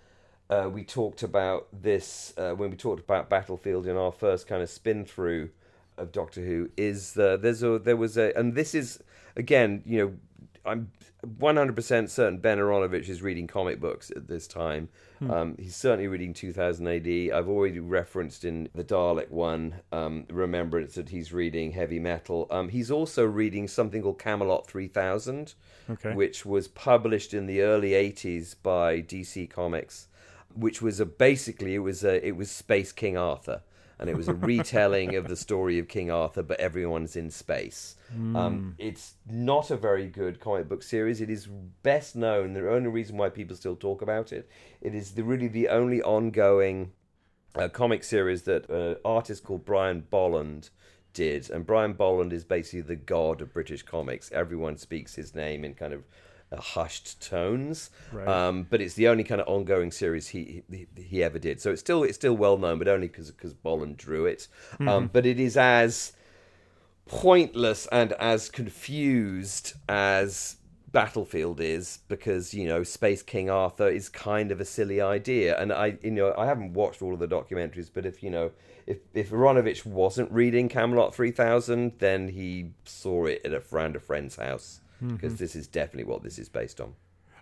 [0.51, 4.63] uh, we talked about this uh, when we talked about Battlefield in our first kind
[4.63, 5.51] of spin through
[5.97, 9.03] of Doctor Who is uh, there's a there was a and this is
[9.37, 10.15] again you know
[10.67, 10.91] I'm
[11.41, 14.89] 100% certain Ben Aaronovitch is reading comic books at this time.
[15.31, 17.07] Um, he's certainly reading 2000 AD.
[17.35, 22.47] I've already referenced in the Dalek one um, remembrance that he's reading heavy metal.
[22.51, 25.55] Um, he's also reading something called Camelot 3000
[25.91, 26.15] Okay.
[26.15, 30.09] which was published in the early 80s by DC Comics,
[30.55, 33.63] which was a basically it was a it was Space King Arthur,
[33.99, 37.97] and it was a retelling of the story of King Arthur, but everyone's in space.
[38.37, 41.21] Um, it's not a very good comic book series.
[41.21, 41.47] It is
[41.83, 42.53] best known.
[42.55, 44.49] The only reason why people still talk about it,
[44.81, 46.93] it is the, really the only ongoing
[47.57, 50.71] uh, comic series that an artist called Brian Bolland
[51.13, 51.51] did.
[51.51, 54.31] And Brian Bolland is basically the god of British comics.
[54.33, 56.03] Everyone speaks his name in kind of uh,
[56.61, 57.91] hushed tones.
[58.13, 58.27] Right.
[58.27, 61.61] Um, but it's the only kind of ongoing series he he, he ever did.
[61.61, 64.49] So it's still it's still well known, but only because because Bolland drew it.
[64.81, 66.13] Um, but it is as
[67.07, 70.57] pointless and as confused as
[70.93, 75.73] Battlefield is because you know Space King Arthur is kind of a silly idea, and
[75.73, 78.53] I you know I haven't watched all of the documentaries, but if you know
[78.87, 83.97] if if Aaronovitch wasn't reading Camelot three thousand, then he saw it at a friend
[83.97, 86.95] a friend's house because this is definitely what this is based on.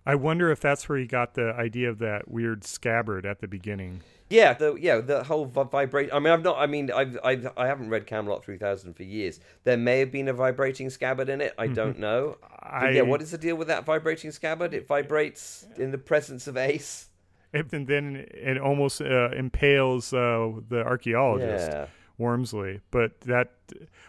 [0.05, 3.47] I wonder if that's where he got the idea of that weird scabbard at the
[3.47, 4.01] beginning.
[4.29, 6.13] Yeah, the yeah the whole vi- vibrate.
[6.13, 6.59] I mean, I've not.
[6.59, 9.39] I mean, I've, I've I haven't read Camelot three thousand for years.
[9.65, 11.55] There may have been a vibrating scabbard in it.
[11.59, 12.39] I don't know.
[12.41, 14.75] But yeah, what is the deal with that vibrating scabbard?
[14.75, 17.09] It vibrates in the presence of Ace.
[17.53, 21.87] And then it almost uh, impales uh, the archaeologist Yeah.
[22.19, 23.53] Warmsly, but that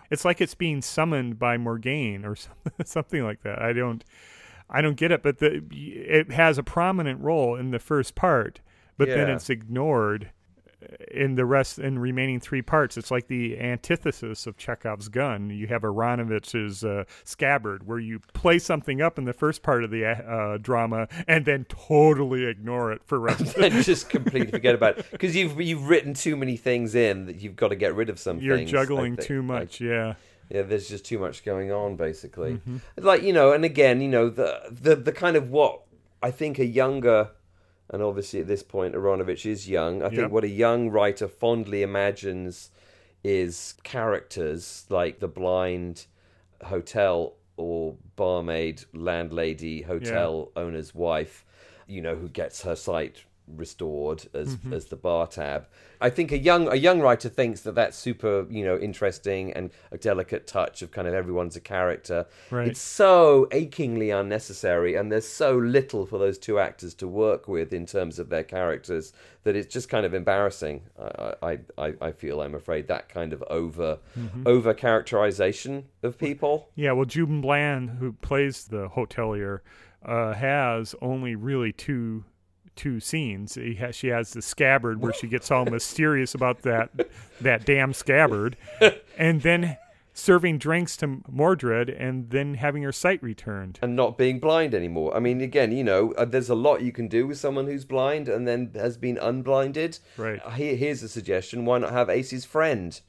[0.10, 3.62] it's like it's being summoned by Morgaine or something, something like that.
[3.62, 4.04] I don't,
[4.70, 5.24] I don't get it.
[5.24, 8.62] But the it has a prominent role in the first part,
[8.98, 10.32] but then it's ignored
[11.12, 12.98] in the rest in remaining three parts.
[12.98, 15.50] It's like the antithesis of Chekhov's gun.
[15.50, 19.92] You have Aaronovitch's uh, scabbard, where you play something up in the first part of
[19.92, 23.56] the uh, drama and then totally ignore it for rest.
[23.58, 27.38] and just completely forget about it because you've you've written too many things in that
[27.38, 28.72] you've got to get rid of something You're things.
[28.72, 29.82] juggling too much.
[29.82, 30.16] yeah.
[30.50, 32.54] yeah, there's just too much going on, basically.
[32.54, 32.78] Mm-hmm.
[32.98, 35.82] Like you know, and again, you know, the the the kind of what
[36.22, 37.32] I think a younger,
[37.94, 40.02] and obviously at this point, Aaronovitch is young.
[40.02, 40.14] I Yep.
[40.16, 42.72] think what a young writer fondly imagines
[43.24, 46.08] is characters like the blind
[46.64, 51.46] hotel or barmaid, landlady, hotel owner's wife,
[51.88, 54.74] you know, who gets her sight restored as Mm-hmm.
[54.74, 55.68] as the bar tab.
[56.02, 59.72] I think a young a young writer thinks that that's super, you know, interesting and
[59.92, 62.26] a delicate touch of kind of everyone's a character.
[62.52, 62.68] Right.
[62.68, 67.74] It's so achingly unnecessary and there's so little for those two actors to work with
[67.74, 70.82] in terms of their characters that it's just kind of embarrassing.
[71.00, 74.00] I I, I, I feel I'm afraid that kind of over
[74.46, 76.70] over characterization of people.
[76.76, 79.60] Yeah, well, June Bland, who plays the hotelier,
[80.06, 82.26] uh, has only really two
[82.76, 83.58] two scenes.
[83.80, 86.90] Has, she has the scabbard where she gets all mysterious about that
[87.42, 88.58] that damn scabbard,
[89.18, 89.78] and then
[90.14, 93.80] serving drinks to Mordred, and then having her sight returned.
[93.82, 95.16] and not being blind anymore.
[95.16, 97.84] I mean, again, you know, uh, there's a lot you can do with someone who's
[97.84, 100.00] blind and then has been unblinded.
[100.18, 100.40] Right.
[100.54, 103.00] Here, here's a suggestion: why not have Ace's friend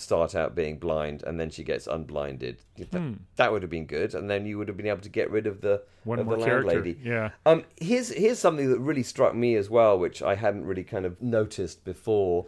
[0.00, 2.62] start out being blind and then she gets unblinded?
[2.90, 5.30] That, that would have been good, and then you would have been able to get
[5.30, 6.66] rid of the One of more the character.
[6.68, 6.98] landlady.
[7.02, 7.30] Yeah.
[7.46, 11.04] Um, here's here's something that really struck me as well, which I hadn't really kind
[11.06, 12.46] of noticed before.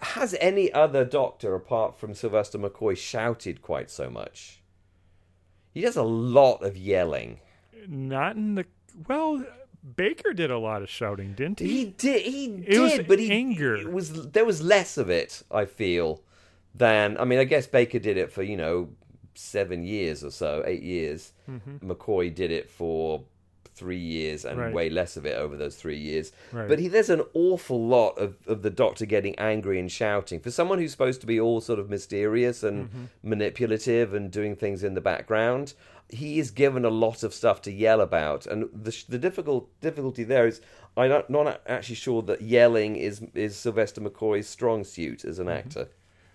[0.00, 4.60] Has any other Doctor apart from Sylvester McCoy shouted quite so much?
[5.72, 7.40] He does a lot of yelling.
[7.86, 8.66] Not in the
[9.06, 9.44] well.
[9.94, 11.68] Baker did a lot of shouting, didn't he?
[11.68, 12.22] He did.
[12.22, 13.76] He It did, but he anger.
[13.76, 15.44] It was there was less of it.
[15.52, 16.24] I feel
[16.74, 17.38] than I mean.
[17.38, 18.88] I guess Baker did it for you know
[19.34, 21.32] seven years or so, eight years.
[21.48, 21.90] Mm-hmm.
[21.90, 23.24] McCoy did it for
[23.74, 24.74] three years and Right.
[24.74, 26.32] way less of it over those three years.
[26.52, 26.66] Right.
[26.66, 30.40] But he, there's an awful lot of, of the Doctor getting angry and shouting.
[30.40, 33.04] For someone who's supposed to be all sort of mysterious and Mm-hmm.
[33.22, 35.74] manipulative and doing things in the background,
[36.08, 38.46] he is given a lot of stuff to yell about.
[38.46, 40.60] And the, the difficult difficulty there is
[40.96, 45.46] I'm not, not actually sure that yelling is, is Sylvester McCoy's strong suit as an
[45.46, 45.56] Mm-hmm.
[45.56, 45.88] actor.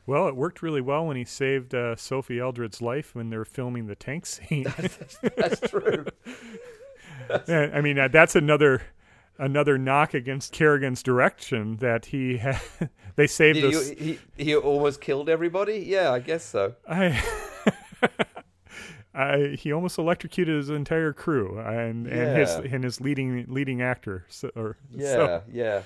[0.05, 3.45] Well, it worked really well when he saved uh, Sophie Aldred's life when they were
[3.45, 4.65] filming the tank scene.
[5.37, 6.05] That's true.
[7.47, 8.81] Yeah, I mean, uh, that's another
[9.37, 12.59] another knock against Kerrigan's direction that he had,
[13.15, 13.89] they saved He, this.
[13.91, 15.77] he, he almost killed everybody?
[15.87, 16.75] Yeah, I guess so.
[16.87, 17.23] I,
[19.15, 24.25] I, he almost electrocuted his entire crew and and his and his leading leading actor.
[24.27, 25.81] So, or, Yeah, so- yeah.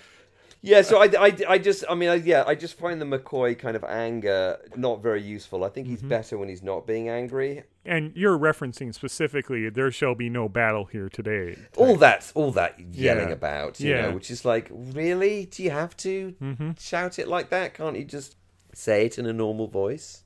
[0.62, 3.58] Yeah, so I, I, I just, I mean, I, yeah, I just find the McCoy
[3.58, 5.64] kind of anger not very useful.
[5.64, 6.10] I think he's Mm-hmm.
[6.10, 7.64] better when he's not being angry.
[7.86, 11.56] and you're referencing specifically, there shall be no battle here today.
[11.78, 13.34] All that, all that yelling Yeah.
[13.34, 14.02] about, you Yeah.
[14.08, 15.46] know, which is like, really?
[15.46, 16.72] Do you have to Mm-hmm.
[16.80, 17.74] shout it like that?
[17.76, 18.36] Can't you just
[18.74, 20.24] say it in a normal voice?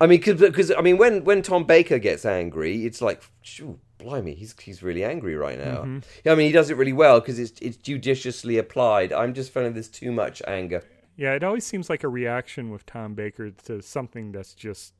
[0.00, 4.34] I mean, because I mean, when when Tom Baker gets angry, it's like, shoo, blimey,
[4.34, 5.82] he's he's really angry right now.
[5.82, 5.98] Mm-hmm.
[6.24, 9.12] Yeah, I mean, he does it really well because it's it's judiciously applied.
[9.12, 10.82] I'm just feeling there's too much anger.
[11.16, 14.94] Yeah, it always seems like a reaction with Tom Baker to something that's just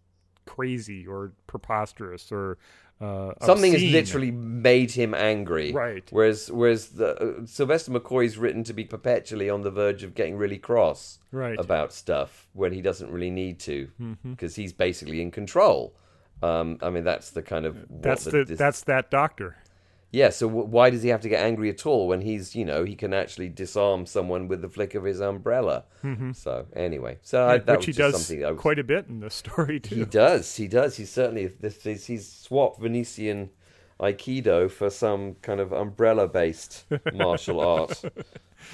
[0.46, 2.58] crazy or preposterous or
[3.00, 5.72] uh, Something has literally made him angry.
[5.72, 6.04] Right.
[6.10, 10.36] Whereas whereas the, uh, Sylvester McCoy's written to be perpetually on the verge of getting
[10.36, 11.58] really cross right.
[11.58, 14.30] about stuff when he doesn't really need to Mm-hmm.
[14.32, 15.96] because he's basically in control.
[16.42, 19.56] Um, I mean, that's the kind of that's the, that's that doctor.
[20.10, 20.30] yeah.
[20.30, 22.84] So w- why does he have to get angry at all when he's you know
[22.84, 25.84] he can actually disarm someone with the flick of his umbrella?
[26.34, 29.78] So anyway, so I, that which he does was, quite a bit in the story
[29.80, 29.94] too.
[29.94, 30.56] He does.
[30.56, 30.96] He does.
[30.96, 31.46] He certainly.
[31.46, 33.50] This is, he's swapped Venetian
[34.00, 38.02] Aikido for some kind of umbrella-based martial art,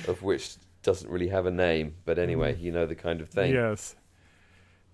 [0.07, 1.97] of which doesn't really have a name.
[2.07, 3.53] But anyway, you know the kind of thing.
[3.53, 3.95] Yes.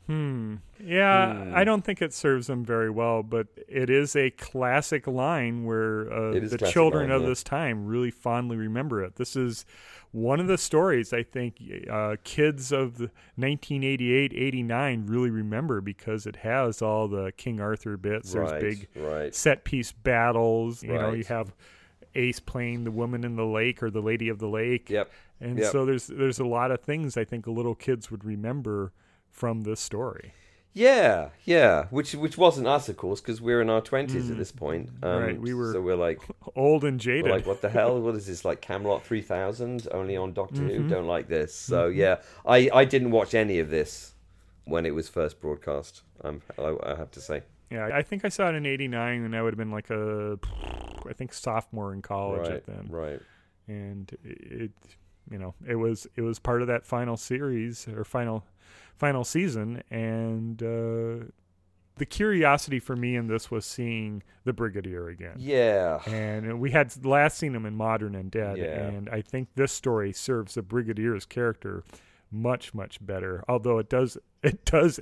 [0.06, 0.56] Hmm.
[0.78, 1.54] Yeah, Hmm.
[1.54, 6.12] I don't think it serves them very well, but it is a classic line where
[6.12, 7.28] uh, the children line, of yeah.
[7.28, 9.16] this time really fondly remember it.
[9.16, 9.64] This is
[10.12, 11.56] one of the stories I think
[11.90, 17.96] uh, kids of the 1988 89 really remember because it has all the King Arthur
[17.96, 18.34] bits.
[18.34, 18.60] Right.
[18.60, 19.34] There's big Right.
[19.34, 20.82] set piece battles.
[20.82, 21.54] You know, you have
[22.14, 24.90] Ace playing the woman in the lake or the lady of the lake.
[24.90, 25.10] Yep.
[25.40, 25.72] And Yep.
[25.72, 28.92] so there's there's a lot of things I think little kids would remember
[29.34, 30.32] from this story.
[30.72, 31.28] Yeah.
[31.44, 31.86] Yeah.
[31.90, 34.88] Which which wasn't us, of course, because we're in our twenties at this point.
[35.02, 35.26] Um, Mm.
[35.26, 36.20] Right, we were- So we're like,
[36.56, 37.24] Old and jaded.
[37.26, 38.00] we're like, what the hell?
[38.00, 38.60] What is this like?
[38.60, 40.82] Camelot three thousand only on Doctor Mm-hmm.
[40.84, 40.88] Who.
[40.88, 41.54] Don't like this.
[41.54, 42.16] So yeah,
[42.46, 44.14] I I didn't watch any of this
[44.64, 46.02] when it was first broadcast.
[46.24, 47.42] Um, I, I have to say.
[47.70, 50.38] yeah, I think I saw it in '89, and I would have been like a,
[51.08, 52.52] I think sophomore in college Right.
[52.52, 53.20] at then, Right.
[53.68, 54.70] and it,
[55.30, 58.44] you know, it was it was part of that final series or final
[58.96, 61.26] final season, and uh,
[61.96, 65.36] the curiosity for me in this was seeing the Brigadier again.
[65.38, 66.00] Yeah.
[66.06, 68.64] And we had last seen him in Mawdryn Undead, Yeah.
[68.88, 71.84] and I think this story serves the Brigadier's character
[72.32, 73.44] much much better.
[73.48, 74.98] Although it does it does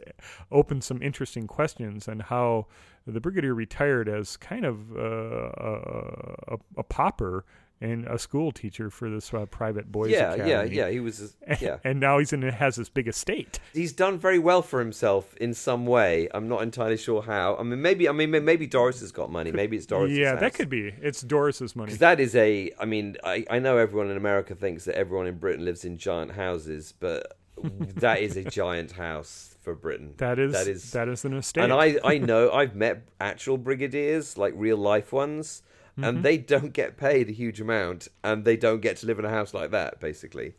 [0.51, 2.67] open some interesting questions on how
[3.07, 7.45] the Brigadier retired as kind of uh, a, a, a pauper
[7.83, 10.51] and a school teacher for this uh, private boys Yeah, academy.
[10.77, 10.91] yeah, yeah.
[10.91, 11.79] He was, yeah.
[11.85, 13.59] And now he's in has this big estate.
[13.73, 16.29] He's done very well for himself in some way.
[16.33, 17.57] I'm not entirely sure how.
[17.57, 19.51] I mean, maybe, I mean, maybe Doris has got money.
[19.53, 20.13] Maybe it's Doris.
[20.13, 20.95] yeah, that could be.
[21.01, 21.95] It's Doris's money.
[21.95, 22.71] that is a.
[22.79, 25.99] I mean, I, I know everyone in America thinks that everyone in Britain lives in
[25.99, 27.37] giant houses, but
[27.97, 30.15] that is a giant house for Britain.
[30.19, 31.65] That is that is that is an estate.
[31.65, 35.63] And I, I know I've met actual brigadiers, like real life ones,
[35.93, 36.05] Mm-hmm.
[36.05, 39.25] and they don't get paid a huge amount, and they don't get to live in
[39.27, 40.55] a house like that, basically.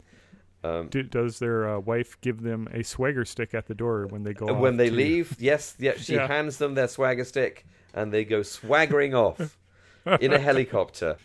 [0.64, 4.34] Do, does their uh, wife give them a swagger stick at the door when they
[4.34, 4.54] go?
[4.54, 6.28] When they to- leave, yes, yeah, she Yeah.
[6.28, 9.58] hands them their swagger stick, and they go swaggering off
[10.22, 11.18] in a helicopter,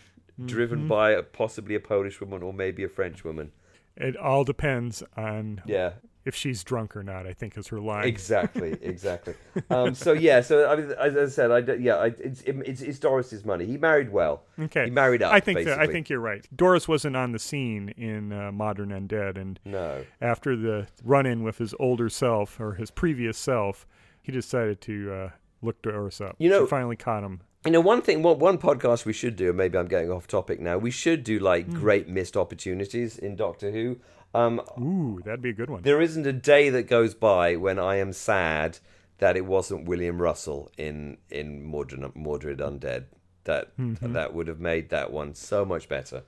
[0.44, 0.88] driven Mm-hmm.
[0.88, 3.52] by a, possibly a Polish woman or maybe a French woman.
[3.96, 5.92] It all depends on Yeah,
[6.28, 7.26] if she's drunk or not.
[7.26, 8.04] I think is her line.
[8.06, 9.34] exactly, exactly.
[9.70, 12.98] um, so yeah, so I mean, as I said, I yeah, I, it's, it's it's
[13.00, 13.64] Doris's money.
[13.66, 14.44] He married well.
[14.60, 15.32] Okay, He married up.
[15.32, 16.46] I think that, I think you're right.
[16.54, 20.04] Doris wasn't on the scene in uh, Mawdryn Undead, and no.
[20.20, 23.86] after the run-in with his older self or his previous self,
[24.22, 25.30] he decided to uh,
[25.62, 26.36] look Doris up.
[26.38, 27.40] You know- she finally caught him.
[27.64, 30.28] You know, one thing, one, one podcast we should do, and maybe I'm getting off
[30.28, 30.78] topic now.
[30.78, 31.74] We should do like Hmm.
[31.80, 33.98] great missed opportunities in Doctor Who.
[34.38, 35.82] Um, Ooh, that'd be a good one.
[35.82, 38.78] there isn't a day that goes by when I am sad
[39.18, 43.04] that it wasn't William Russell in in Mawdryn, Mawdryn Undead.
[43.44, 44.12] that Mm-hmm.
[44.12, 46.22] that would have made that one so much better.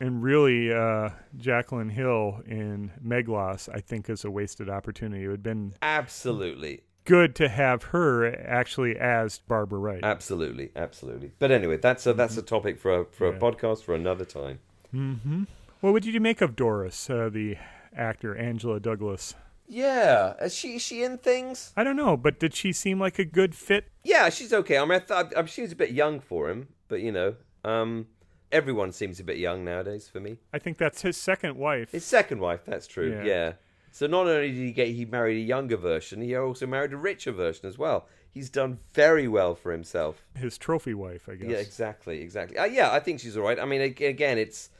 [0.00, 5.24] And really, uh, Jacqueline Hill in Meglos, I think, is a wasted opportunity.
[5.24, 10.04] It would have been Absolutely, good to have her actually as Barbara Wright.
[10.04, 11.32] absolutely, absolutely.
[11.40, 13.44] But anyway, that's a that's a topic for a, for a Mm-hmm.
[13.44, 13.50] Yeah.
[13.50, 14.58] podcast for another time.
[15.80, 17.56] What would you make of Doris, uh, the
[17.94, 19.34] actor Angela Douglas?
[19.68, 21.72] Yeah, is she is she in things?
[21.76, 23.90] I don't know, but did she seem like a good fit?
[24.02, 24.78] Yeah, she's okay.
[24.78, 27.34] I mean, I thought I, she was a bit young for him, but you know,
[27.64, 28.06] um,
[28.50, 30.38] everyone seems a bit young nowadays for me.
[30.54, 31.92] I think that's his second wife.
[31.92, 33.10] His second wife, that's true.
[33.10, 33.24] Yeah.
[33.24, 33.52] Yeah.
[33.90, 36.96] So not only did he get he married a younger version, he also married a
[36.96, 38.06] richer version as well.
[38.30, 40.24] He's done very well for himself.
[40.34, 41.50] his trophy wife, I guess.
[41.50, 42.56] Yeah, exactly, exactly.
[42.56, 43.58] Uh, yeah, I think she's all right.
[43.58, 44.70] I mean, again, it's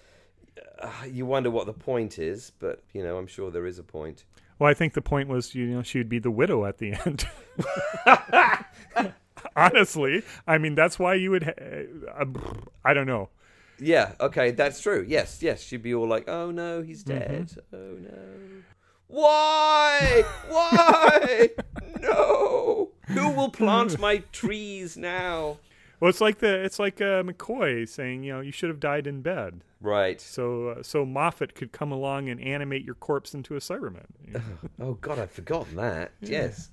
[0.81, 3.83] uh, you wonder what the point is, but you know, I'm sure there is a
[3.83, 4.25] point.
[4.59, 7.29] Well, I think the point was, you know, she'd be the widow at the end.
[9.57, 11.45] Honestly, I mean, that's why you would.
[11.45, 12.25] Ha- uh,
[12.85, 13.29] I don't know.
[13.81, 15.05] Yeah, okay, that's true.
[15.07, 17.19] Yes, yes, she'd be all like, "Oh no, he's Mm-hmm.
[17.19, 17.55] dead.
[17.73, 18.63] Oh no,
[19.07, 21.51] why, why,
[22.01, 22.91] no?
[23.09, 25.59] Who will plant my trees now?"
[26.01, 29.07] Well, it's like the it's like uh, McCoy saying, you know, you should have died
[29.07, 30.21] in bed, Right.
[30.21, 34.07] so uh, so Moffat could come along and animate your corpse into a Cyberman.
[34.27, 34.41] You know?
[34.81, 36.13] Oh God, I'd forgotten that.
[36.21, 36.71] Yes.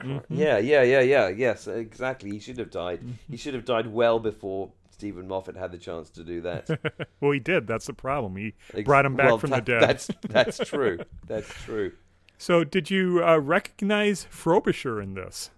[0.00, 0.34] Mm-hmm.
[0.34, 1.28] Yeah, yeah, yeah, yeah.
[1.28, 2.30] Yes, exactly.
[2.32, 3.00] He should have died.
[3.30, 6.68] He should have died well before Steven Moffat had the chance to do that.
[7.20, 7.68] well, he did.
[7.68, 8.34] That's the problem.
[8.36, 9.82] He Ex- brought him back well, from that- the dead.
[9.82, 10.98] That's that's true.
[11.28, 11.92] That's true.
[12.38, 15.50] So, did you uh, recognize Frobisher in this?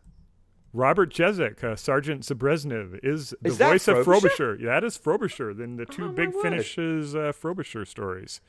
[0.77, 4.29] Robert Jezek, uh, Sergeant Zbrigniev, is the Is voice of Frobisher?
[4.29, 4.67] Frobisher.
[4.67, 6.35] That is Frobisher in the two Oh, Big.
[6.35, 8.41] Finishes uh, Frobisher stories.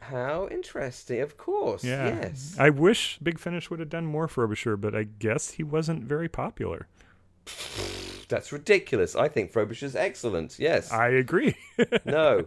[0.00, 1.20] How interesting.
[1.20, 1.84] Of course.
[1.84, 2.06] Yeah.
[2.06, 2.56] Yes.
[2.58, 6.28] I wish Big Finish would have done more Frobisher, but I guess he wasn't very
[6.28, 6.88] popular.
[8.28, 9.14] That's ridiculous.
[9.14, 10.58] I think Frobisher's excellent.
[10.58, 10.90] Yes.
[10.90, 11.54] I agree.
[12.06, 12.46] no.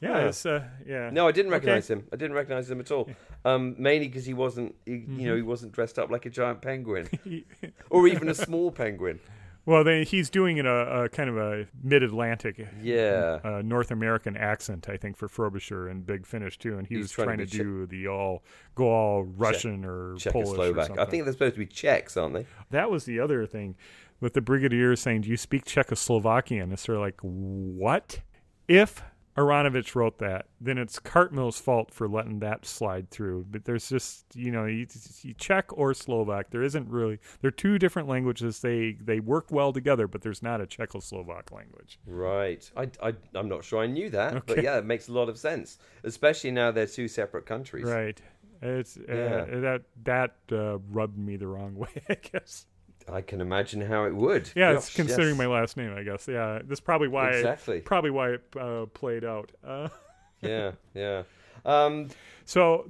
[0.00, 0.26] Yeah, Huh.
[0.28, 1.10] it's, uh, yeah.
[1.10, 1.54] No, I didn't Okay.
[1.66, 2.06] recognize him.
[2.12, 3.08] I didn't recognize him at all.
[3.44, 5.24] Um, mainly because he wasn't, he, you Mm-hmm.
[5.26, 7.08] know, he wasn't dressed up like a giant penguin,
[7.90, 9.20] or even a small penguin.
[9.66, 13.38] Well, they, he's doing it a, a kind of a mid-Atlantic, Yeah.
[13.44, 16.78] uh, North American accent, I think, for Frobisher and Big Finish too.
[16.78, 18.42] And he He's was trying trying to to, do the all
[18.74, 20.86] go all Russian or Polish or Czechoslovak.
[20.86, 20.98] something.
[20.98, 22.46] I think they're supposed to be Czechs, aren't they?
[22.70, 23.76] that was the other thing
[24.20, 28.20] with the brigadier saying, "Do you speak Czechoslovakian?" It's sort of like, what?
[28.68, 29.02] If
[29.38, 33.46] Aaronovitch wrote that, then it's Cartmel's fault for letting that slide through.
[33.50, 34.86] But there's just, you know, you,
[35.22, 36.50] you Czech or Slovak.
[36.50, 37.18] There isn't really.
[37.40, 38.60] They're two different languages.
[38.60, 41.98] They they work well together, but there's not a Czechoslovak language.
[42.06, 42.68] Right.
[42.76, 45.38] I, I, I'm not sure I knew that, but yeah, it makes a lot of
[45.38, 47.84] sense, especially now they're two separate countries.
[47.84, 48.20] Right.
[48.60, 49.60] It's uh, Yeah.
[49.60, 52.66] that that uh, rubbed me the wrong way, I guess.
[53.10, 54.50] I can imagine how it would.
[54.54, 55.38] Yeah, Gosh, it's considering yes.
[55.38, 56.26] my last name, I guess.
[56.28, 57.80] Yeah, that's probably why Exactly.
[57.80, 59.50] probably why it uh, played out.
[59.64, 59.88] Uh,
[60.42, 61.22] yeah, yeah.
[61.64, 62.08] Um,
[62.44, 62.88] so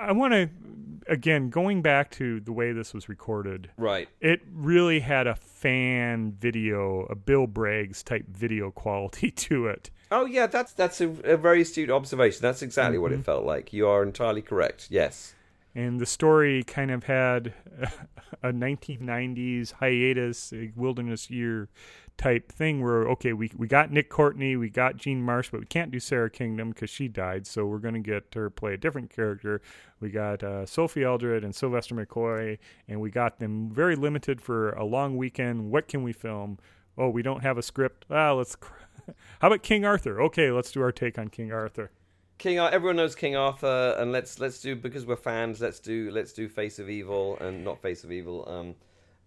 [0.00, 0.48] I want to
[1.06, 3.70] again going back to the way this was recorded.
[3.76, 4.08] right.
[4.20, 9.90] It really had a fan video, a Bill Baggs type video quality to it.
[10.10, 12.40] Oh yeah, that's that's a, a very astute observation.
[12.42, 13.20] That's exactly what Mm-hmm.
[13.20, 13.72] it felt like.
[13.72, 14.86] You are entirely correct.
[14.90, 15.34] Yes.
[15.78, 17.54] And the story kind of had
[18.42, 21.68] a 1990s hiatus, a wilderness year
[22.16, 25.66] type thing where, okay, we, we got Nick Courtney, we got Jean Marsh, but we
[25.66, 27.46] can't do Sara Kingdom because she died.
[27.46, 29.62] So we're going to get her play a different character.
[30.00, 34.72] We got uh, Sophie Aldred and Sylvester McCoy, and we got them very limited for
[34.72, 35.70] a long weekend.
[35.70, 36.58] What can we film?
[36.96, 38.04] Oh, we don't have a script.
[38.10, 38.56] Ah, let's.
[39.38, 40.20] How about King Arthur?
[40.22, 41.92] Okay, let's do our take on King Arthur.
[42.38, 45.60] King everyone knows King Arthur, and let's let's do because we're fans.
[45.60, 48.48] Let's do let's do Face of Evil and not Face of Evil.
[48.48, 48.74] Um,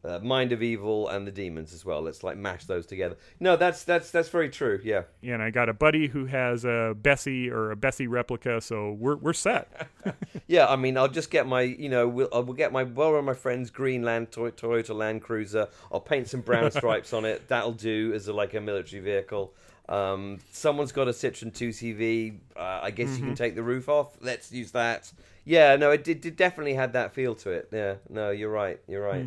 [0.04, 2.02] uh, Mind of Evil and the demons as well.
[2.02, 3.18] Let's like mash those together.
[3.39, 4.80] No, that's that's that's very true.
[4.84, 5.04] Yeah.
[5.22, 9.16] and I got a buddy who has a Bessie or a Bessie replica, so we're
[9.18, 9.88] we're set.
[10.47, 13.16] Yeah, I mean, I'll just get my, you know, we'll, I will get my, well,
[13.16, 15.70] of my friends' Greenland Toy- Toyota Land Cruiser.
[15.89, 17.47] I'll paint some brown stripes on it.
[17.47, 19.54] That'll do as a, like a military vehicle.
[19.88, 22.39] Um, someone's got a Citroen 2CV.
[22.58, 24.18] Uh, I guess you can take the roof off.
[24.20, 25.10] Let's use that.
[25.45, 27.70] Yeah, no, it, did it definitely had that feel to it.
[27.72, 28.80] Yeah, no, you're right.
[28.89, 29.26] You're right.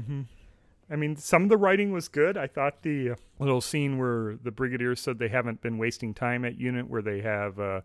[0.90, 2.36] I mean, some of the writing was good.
[2.36, 6.58] I thought the little scene where the brigadier said they haven't been wasting time at
[6.58, 7.80] unit, where they have uh,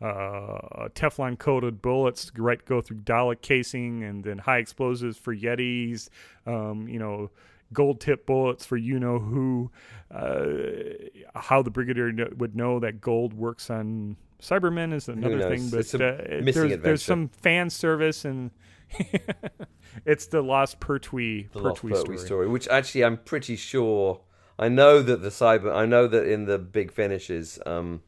[0.00, 6.08] uh, Teflon coated bullets right go through Dalek casing, and then high explosives for Yetis.
[6.46, 7.30] Um, you know.
[7.72, 9.70] Gold tip bullets for you know who,
[10.10, 10.44] uh,
[11.34, 15.70] how the brigadier would know that gold works on Cybermen is another thing.
[15.70, 18.50] But It's a uh, there's, there's some fan service and
[20.06, 22.26] it's the Lost Pertwee The Lost Pertwee Pertwee story.
[22.26, 24.20] story, which actually I'm pretty sure,
[24.58, 25.74] I know that the cyber.
[25.74, 28.02] I know that in the big finishes, um,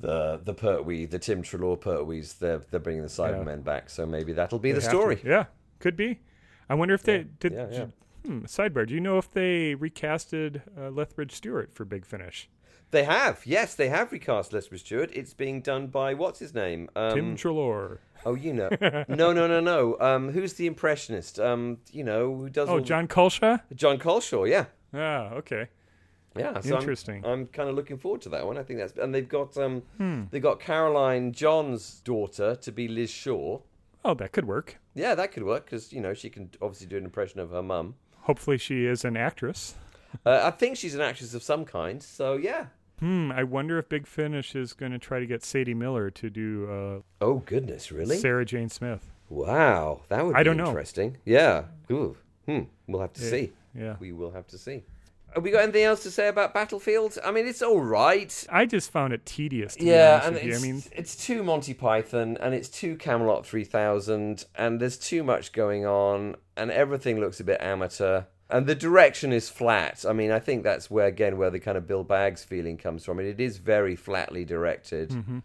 [0.00, 3.90] the the Pertwee, the Tim Treloar Pertwees, they're they're bringing the Cybermen back.
[3.90, 4.98] So maybe that'll be They the have to.
[4.98, 5.20] story.
[5.24, 5.44] Yeah,
[5.78, 6.20] could be.
[6.68, 7.52] I wonder if they Yeah, did.
[7.52, 7.86] yeah, yeah.
[8.24, 12.48] Hmm, sidebar: Do you know if they recasted uh, Lethbridge Stewart for Big Finish?
[12.94, 15.10] They have, yes, they have recast Leslie Stewart.
[15.12, 16.88] It's being done by what's his name?
[16.94, 17.98] Um, Tim Treloar.
[18.24, 18.68] oh, you know,
[19.08, 19.98] no, no, no, no.
[19.98, 21.40] Um, who's the impressionist?
[21.40, 22.68] Um, you know, who does?
[22.68, 23.60] Oh, Jon Culshaw.
[23.74, 24.48] Jon Culshaw.
[24.48, 25.66] Yeah, Ah, okay.
[26.36, 26.60] yeah.
[26.60, 27.26] So I'm- Interesting.
[27.26, 28.56] I'm, kind of looking forward to that one.
[28.58, 30.22] I think that's and they've got um, Hmm.
[30.30, 33.58] they got Caroline John's daughter to be Liz Shaw.
[34.04, 34.78] Oh, that could work.
[34.94, 37.60] Yeah, that could work because you know she can obviously do an impression of her
[37.62, 37.96] mum.
[38.20, 39.74] Hopefully, she is an actress.
[40.24, 42.00] Uh, I think she's an actress of some kind.
[42.00, 42.66] So yeah.
[43.00, 43.32] Hmm.
[43.32, 47.02] I wonder if Big Finish is going to try to get Sadie Miller to do
[47.20, 48.16] Oh goodness, uh, really?
[48.18, 49.10] Sarah Jane Smith.
[49.28, 50.68] Wow, that would be I don't know.
[50.68, 51.16] interesting.
[51.24, 51.64] Yeah.
[51.90, 52.16] Ooh.
[52.46, 52.60] Hmm.
[52.86, 53.52] We'll have to see.
[53.74, 53.96] Yeah.
[53.98, 54.84] We will have to see.
[55.34, 57.18] Have we got anything else to say about Battlefield?
[57.24, 58.46] I mean, it's all right.
[58.52, 59.74] I just found it tedious.
[59.74, 64.44] To Yeah, and it's, I mean, it's too Monty Python and it's too Camelot 3000
[64.54, 69.32] and there's too much going on and everything looks a bit amateur and the direction
[69.32, 70.04] is flat.
[70.08, 73.04] I mean, I think that's where again where the kind of Bill Baggs feeling comes
[73.04, 73.18] from.
[73.18, 75.38] And it is very flatly directed Mm-hmm.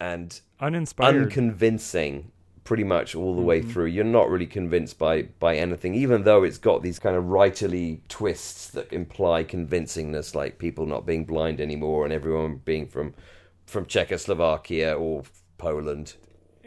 [0.00, 1.16] and uninspired.
[1.16, 2.30] unconvincing
[2.64, 3.70] pretty much all the way Mm-hmm.
[3.70, 3.86] through.
[3.86, 8.00] You're not really convinced by by anything, even though it's got these kind of writerly
[8.08, 13.14] twists that imply convincingness, like people not being blind anymore and everyone being from
[13.66, 15.22] from Czechoslovakia or
[15.58, 16.14] Poland.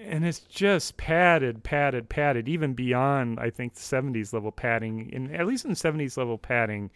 [0.05, 5.09] And it's just padded, padded, padded, even beyond I think the '70s level padding.
[5.11, 6.89] In at least in '70s level padding,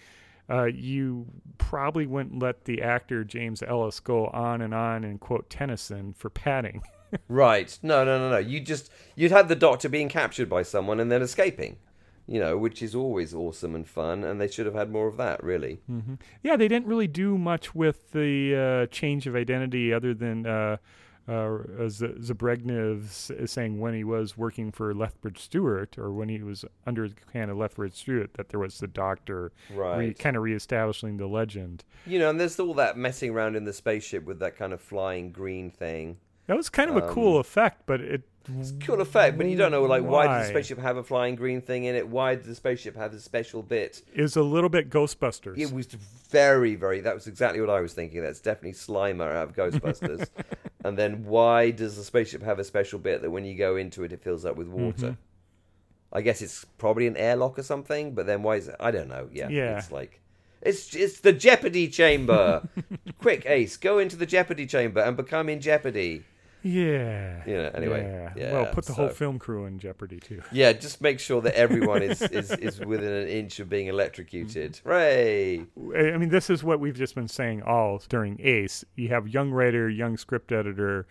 [0.49, 1.25] uh, you
[1.57, 6.29] probably wouldn't let the actor James Ellis go on and on and quote Tennyson for
[6.29, 6.81] padding.
[7.27, 7.77] Right?
[7.83, 8.37] No, no, no, no.
[8.39, 11.77] You just you'd have the Doctor being captured by someone and then escaping.
[12.25, 15.17] You know, which is always awesome and fun, and they should have had more of
[15.17, 15.79] that, really.
[16.41, 20.47] yeah, they didn't really do much with the uh, change of identity other than.
[20.47, 20.77] Uh,
[21.27, 26.65] uh, Z- Zbrigniev saying when he was working for Lethbridge Stewart, or when he was
[26.85, 29.97] under the command of Lethbridge Stewart, that there was the Doctor, Right.
[29.97, 31.83] re- kind of reestablishing the legend.
[32.05, 34.81] You know, and there's all that messing around in the spaceship with that kind of
[34.81, 36.17] flying green thing.
[36.47, 38.23] That was kind of a cool effect, but it
[38.85, 40.43] cool effect, but you don't know like why, did Why?
[40.43, 42.07] the spaceship have a flying green thing in it?
[42.07, 44.01] Why did the spaceship have a special bit?
[44.13, 45.57] is a little bit Ghostbusters.
[45.57, 46.99] It was very, very.
[46.99, 48.21] That was exactly what I was thinking.
[48.21, 50.29] That's definitely Slimer out of Ghostbusters.
[50.83, 54.03] and then why does the spaceship have a special bit that when you go into
[54.03, 55.11] it, it fills up with water?
[55.11, 56.15] Mm-hmm.
[56.15, 58.13] I guess it's probably an airlock or something.
[58.13, 58.75] But then why is it?
[58.79, 59.29] I don't know.
[59.31, 59.77] Yeah, Yeah.
[59.77, 60.19] It's like.
[60.61, 62.67] It's it's the Jeopardy chamber.
[63.19, 66.23] Quick, Ace, go into the Jeopardy chamber and become in Jeopardy.
[66.63, 67.43] Yeah.
[67.45, 68.33] Yeah, anyway, Yeah.
[68.35, 70.41] yeah, well, put the whole film crew in jeopardy too.
[70.51, 74.73] Yeah, just make sure that everyone is, is, is within an inch of being electrocuted.
[74.73, 74.89] Mm-hmm.
[74.89, 76.13] Hooray!
[76.13, 78.85] I mean, this is what we've just been saying all during Ace.
[78.95, 81.05] You have young writer, young script editor.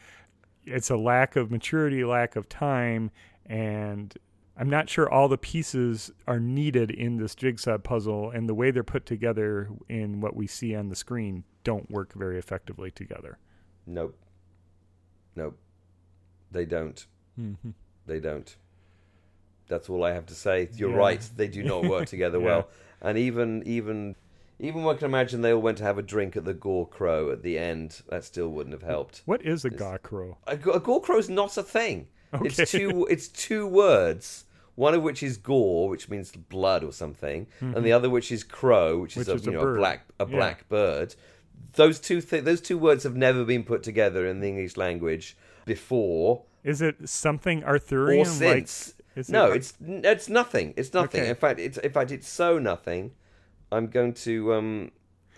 [0.65, 3.11] It's a lack of maturity, lack of time,
[3.47, 4.17] and
[4.57, 8.71] I'm not sure all the pieces are needed in this jigsaw puzzle, and the way
[8.71, 13.39] they're put together in what we see on the screen don't work very effectively together.
[13.87, 14.17] Nope.
[15.37, 15.57] Nope.
[16.51, 17.05] They don't.
[17.41, 17.71] Mm-hmm.
[18.07, 18.55] They don't.
[19.69, 20.69] That's all I have to say.
[20.77, 20.97] You're Yeah.
[20.97, 21.31] right.
[21.37, 22.45] They do not work together Yeah.
[22.45, 22.69] well.
[23.01, 24.17] And even even
[24.59, 27.31] even one can imagine they all went to have a drink at the Gore Crow
[27.33, 28.03] at the end.
[28.09, 29.23] That still wouldn't have helped.
[29.25, 30.37] What is a Gore Crow?
[30.47, 32.09] A, a Gore Crow's not a thing.
[32.35, 32.47] Okay.
[32.47, 33.07] It's two.
[33.11, 34.45] It's two words.
[34.75, 38.43] One of which is gore, which means blood or something, and the other which is
[38.43, 39.33] crow, which, is Mm-hmm.
[39.33, 40.37] A, is a know a black a Yeah.
[40.37, 41.15] black bird.
[41.75, 45.37] Those two th- those two words have never been put together in the English language
[45.65, 48.23] before Is it something Arthurian?
[48.23, 48.95] or since.
[49.17, 50.75] Like, no, it, it's it's nothing.
[50.77, 51.23] It's nothing.
[51.23, 51.31] Okay.
[51.31, 53.13] In fact, it's in fact it's so nothing.
[53.71, 54.91] I'm going to um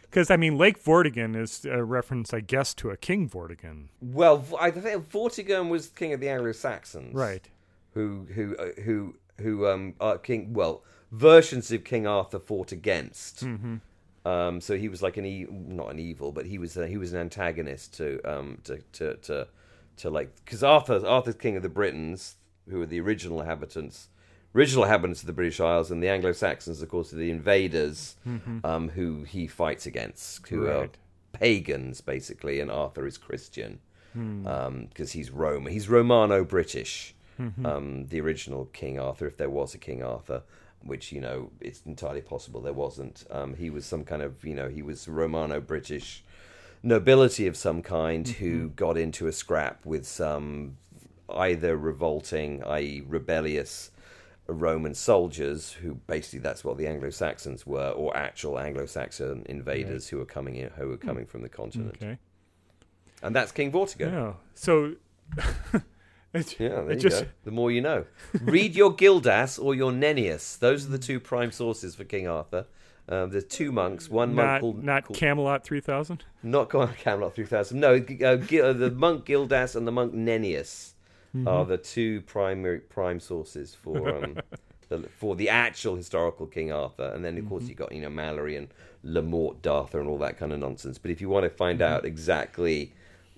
[0.03, 4.45] because I mean Lake Vortigern is a reference, I guess, to a King Vortigern, well,
[4.61, 7.49] I think Vortigern was king of the Anglo Saxons, right?
[7.95, 13.45] Who who uh, who who um uh, king well versions of King Arthur fought against.
[13.45, 13.77] Mm-hmm.
[14.25, 16.97] Um, so he was like an e- not an evil, but he was uh, he
[16.97, 19.47] was an antagonist to um to to to,
[19.99, 22.37] to like because Arthur Arthur's king of the Britons,
[22.71, 24.09] who are the original inhabitants,
[24.55, 28.17] original inhabitants of the British Isles, and the Anglo Saxons, of course, are the invaders,
[28.65, 31.01] um, who he fights against, who are Mm-hmm.
[31.33, 33.81] Pagans basically, and Arthur is Christian
[34.13, 34.45] Hmm.
[34.89, 35.67] because he's Rome.
[35.67, 37.67] He's Romano British, Mm-hmm.
[37.67, 40.45] um, the original King Arthur, if there was a King Arthur,
[40.85, 43.25] which you know it's entirely possible there wasn't.
[43.31, 46.25] Um, he was some kind of you know he was Romano British
[46.83, 50.77] nobility of some kind who got into a scrap with some
[51.29, 53.91] either revolting, i.e., rebellious.
[54.47, 60.09] Roman soldiers, who basically that's what the Anglo Saxons were, or actual Anglo Saxon invaders
[60.09, 61.97] who were coming in, who were coming from the continent.
[61.97, 62.19] Okay.
[63.23, 64.13] And that's King Vortigern.
[64.13, 64.33] Yeah.
[64.55, 64.97] So.
[66.35, 67.31] it, Yeah, there you just go.
[67.45, 68.05] The more you know.
[68.43, 70.59] Read your Gildas or your Nennius.
[70.59, 72.67] Those are the two prime sources for King Arthur.
[73.09, 74.09] Um, there's two monks.
[74.09, 76.25] One monk called not called- Camelot three thousand.
[76.43, 77.79] not Ca- Camelot 3000.
[77.79, 80.91] No, uh, uh, the monk Gildas and the monk Nennius
[81.37, 81.49] Mm-hmm.
[81.49, 84.37] are the two primary prime sources for um,
[84.89, 87.11] the, for the actual historical King Arthur.
[87.13, 87.49] And then of Mm-hmm.
[87.49, 88.69] course you got you know Malory and
[89.03, 90.97] Le Morte d'Arthur and all that kind of nonsense.
[90.97, 91.93] But if you want to find Mm-hmm.
[91.93, 92.93] out exactly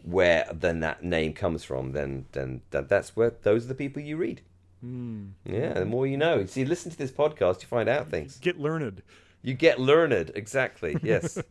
[0.07, 4.01] where then that name comes from, then then that, that's where those are the people
[4.01, 4.41] you read.
[4.81, 5.27] Hmm.
[5.45, 6.47] Yeah, the more you know.
[6.47, 8.39] See, listen to this podcast, you find out things.
[8.39, 9.03] Get learned.
[9.43, 10.33] You get learned.
[10.35, 10.97] Exactly.
[11.03, 11.39] Yes.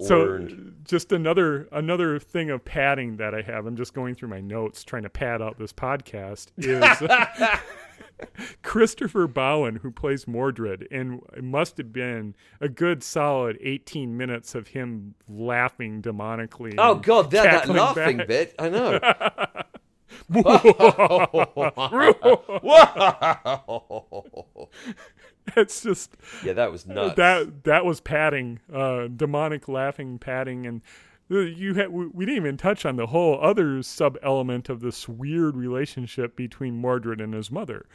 [0.00, 0.84] So learned.
[0.84, 3.66] just another another thing of padding that I have.
[3.66, 6.48] I'm just going through my notes trying to pad out this podcast.
[6.58, 7.02] Is
[8.62, 14.54] Christopher Bowen who plays Mordred, and it must have been a good solid 18 minutes
[14.54, 16.74] of him laughing demonically.
[16.78, 18.28] Oh God, that, that laughing back.
[18.28, 18.54] bit.
[18.58, 19.00] I know.
[25.56, 27.16] It's just yeah, that was nuts.
[27.16, 30.82] that that was padding, uh, demonic laughing, padding, and
[31.28, 35.08] you had we, we didn't even touch on the whole other sub element of this
[35.08, 37.86] weird relationship between Mordred and his mother.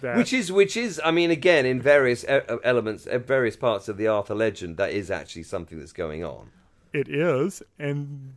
[0.00, 3.96] That which is which is I mean again in various elements, uh, various parts of
[3.96, 6.50] the Arthur legend, that is actually something that's going on.
[6.92, 8.34] it is, and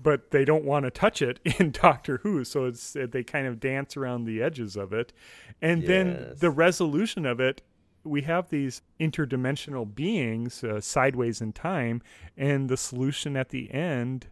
[0.00, 3.58] but they don't want to touch it in Doctor Who, so it's they kind of
[3.58, 5.14] dance around the edges of it,
[5.62, 7.62] and then the resolution of it.
[8.06, 12.02] We have these interdimensional beings uh, sideways in time,
[12.36, 14.28] and the solution at the end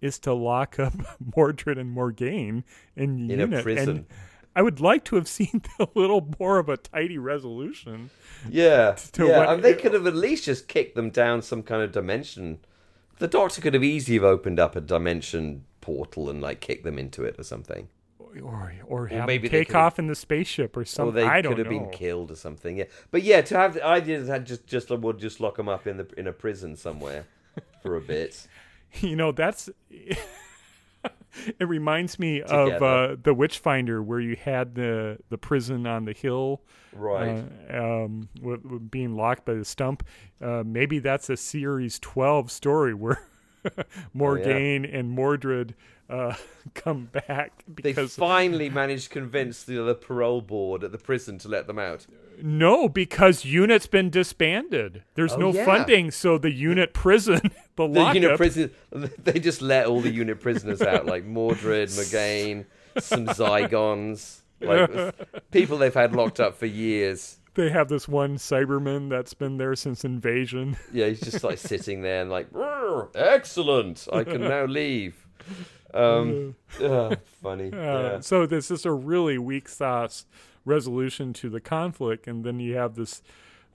[0.00, 0.94] is to lock up
[1.36, 2.64] Mordred and Morgaine
[2.96, 3.62] in, In a unit.
[3.62, 3.88] prison.
[3.88, 4.06] And
[4.54, 8.10] I would like to have seen a little more of a tidy resolution.
[8.48, 9.52] Yeah, yeah.
[9.52, 12.58] and they could have at least just kicked them down some kind of dimension.
[13.18, 16.98] The Doctor could have easily have opened up a dimension portal and like kicked them
[16.98, 17.88] into it or something.
[18.40, 21.14] Or, or have maybe take off in the spaceship or Or something.
[21.14, 21.56] they I don't know.
[21.56, 21.80] could have know.
[21.80, 22.76] been killed or something.
[22.78, 25.86] Yeah, but yeah, to have the idea that just just would just lock them up
[25.86, 27.26] in the in a prison somewhere
[27.82, 28.46] for a bit.
[29.00, 29.68] you know that's
[31.58, 36.12] it reminds me of uh, the Witchfinder, where you had the the prison on the
[36.12, 36.62] hill,
[36.94, 37.42] Right.
[37.72, 40.04] Uh, um, with, with being locked by the stump.
[40.42, 43.22] Uh, maybe that's a series twelve story where
[44.14, 45.74] Morgaine and Mordred
[46.12, 46.34] uh,
[46.74, 51.48] come back They finally managed to convince the, the parole board at the prison to
[51.48, 52.06] let them out.
[52.40, 55.02] no, because unit's been disbanded.
[55.14, 55.64] There's Oh, no yeah.
[55.64, 57.40] funding, so the unit prison,
[57.76, 62.66] the, The unit prison, they just let all the unit prisoners out, like Mordred, Morgaine,
[62.98, 65.14] some Zygons, like
[65.50, 67.38] people they've had locked up for years.
[67.54, 70.76] they have this one Cyberman that's been there since invasion.
[70.92, 72.48] Yeah, he's just like sitting there and like,
[73.14, 75.16] excellent, I can now leave.
[75.94, 77.12] Um, ah,
[77.42, 77.72] funny.
[77.72, 78.20] Uh, yeah.
[78.20, 80.26] So this is a really weak sauce
[80.64, 83.22] resolution to the conflict, and then you have this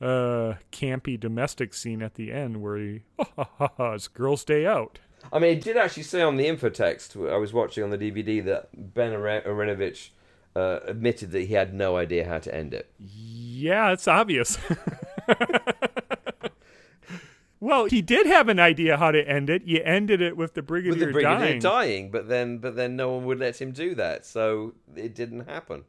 [0.01, 4.43] uh, campy domestic scene at the end where he, ha ha ha, ha it's girls'
[4.43, 4.99] day out.
[5.31, 8.43] I mean, it did actually say on the infotext I was watching on the DVD
[8.45, 10.09] that Ben Are- Aaronovitch
[10.55, 12.89] uh, admitted that he had no idea how to end it.
[12.99, 14.57] Yeah, it's obvious.
[17.67, 19.63] well, he did have an idea how to end it.
[19.65, 22.11] You ended it with the brigadier, With the brigadier dying, dying.
[22.11, 25.83] but then but then no one would let him do that, so it didn't happen.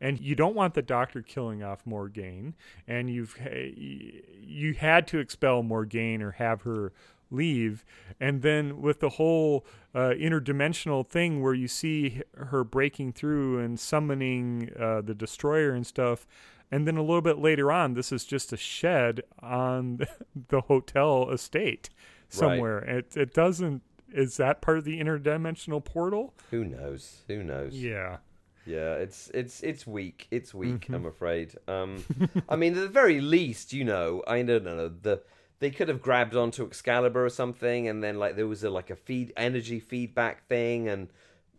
[0.00, 2.54] and you don't want the doctor killing off Morgaine,
[2.88, 3.36] and you've
[3.76, 6.92] you had to expel Morgaine or have her
[7.30, 7.84] leave,
[8.20, 9.64] and then with the whole
[9.94, 15.86] uh, interdimensional thing where you see her breaking through and summoning uh, the destroyer and
[15.86, 16.26] stuff.
[16.72, 20.00] And then a little bit later on, this is just a shed on
[20.48, 21.90] the hotel estate
[22.30, 22.78] somewhere.
[22.78, 23.82] It it doesn't.
[24.10, 26.34] Is that part of the interdimensional portal?
[26.50, 27.22] Who knows?
[27.28, 27.74] Who knows?
[27.74, 28.18] Yeah.
[28.64, 30.28] Yeah, it's it's it's weak.
[30.30, 30.82] It's weak.
[30.82, 30.94] Mm-hmm.
[30.94, 31.54] I'm afraid.
[31.68, 32.04] Um,
[32.48, 35.22] I mean, at the very least, you know, I don't know the
[35.58, 38.90] they could have grabbed onto Excalibur or something, and then like there was a like
[38.90, 41.08] a feed energy feedback thing, and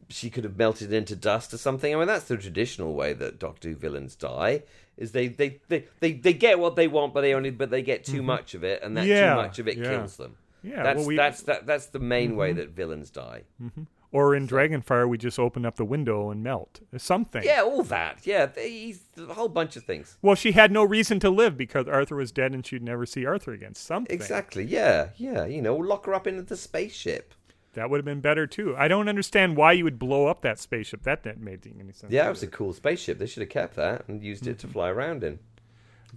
[0.09, 1.93] she could have melted into dust or something.
[1.93, 4.63] I mean, that's the traditional way that Doctor Who villains die.
[4.97, 7.81] Is they they, they, they, they get what they want, but they only but they
[7.81, 9.11] get too much of it, and that Mm-hmm.
[9.11, 9.83] Yeah, too much of it yeah.
[9.83, 10.37] kills them.
[10.61, 10.83] Yeah.
[10.83, 13.43] That's well, we, that's that that's the main way that villains die.
[13.61, 13.83] Mm-hmm.
[14.13, 16.81] Or in Dragonfire, we just open up the window and melt.
[16.97, 17.41] Something.
[17.43, 18.19] Yeah, all that.
[18.27, 20.19] Yeah, he's a whole bunch of things.
[20.21, 23.25] Well, she had no reason to live because Arthur was dead and she'd never see
[23.25, 23.73] Arthur again.
[23.73, 24.13] Something.
[24.13, 24.65] Exactly.
[24.65, 25.45] Yeah, yeah.
[25.45, 27.33] You know, lock her up into the spaceship.
[27.73, 28.75] That would have been better too.
[28.77, 31.03] I don't understand why you would blow up that spaceship.
[31.03, 32.11] That didn't make any sense.
[32.11, 33.17] Yeah, it was a cool spaceship.
[33.17, 35.39] They should have kept that and used it to fly around in.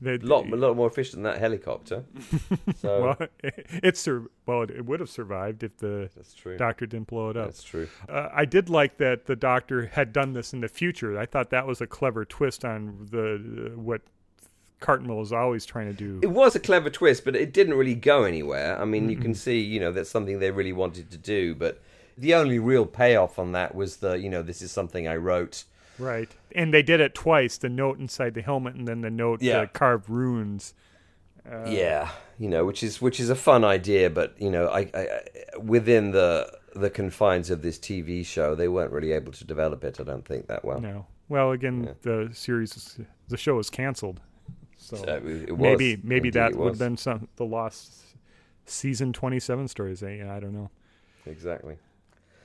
[0.05, 2.05] A lot, a lot more efficient than that helicopter.
[2.77, 3.29] So well,
[3.83, 6.59] it's sur- well, it, it would have survived if the that's true.
[6.59, 7.47] doctor didn't blow it up.
[7.47, 7.89] That's true.
[8.07, 11.19] Uh, I did like that the doctor had done this in the future.
[11.19, 14.03] I thought that was a clever twist on the uh, what
[14.81, 16.21] Cartmel is always trying to do.
[16.23, 18.81] It was a clever twist, but it didn't really go anywhere.
[18.81, 21.81] I mean, you can see, you know, that's something they really wanted to do, but
[22.19, 25.65] the only real payoff on that was the, you know, this is something I wrote.
[25.99, 26.29] Right.
[26.55, 29.61] And they did it twice the note inside the helmet and then the note Yeah.
[29.61, 30.75] uh, carved runes.
[31.51, 34.81] Uh, yeah, you know, which is which is a fun idea, but you know, I,
[34.93, 39.45] I I- within the the confines of this TV show, they weren't really able to
[39.45, 40.01] develop it.
[40.01, 40.81] I don't think that well.
[40.81, 41.07] No.
[41.29, 41.93] Well, again, Yeah.
[42.03, 42.99] the series,
[43.29, 44.21] the show is canceled.
[44.87, 47.93] So, So it, it was, maybe maybe Indeed that would have been some the lost
[48.67, 50.03] season 27 stories.
[50.03, 50.25] eh?
[50.29, 50.71] I don't know.
[51.27, 51.77] exactly.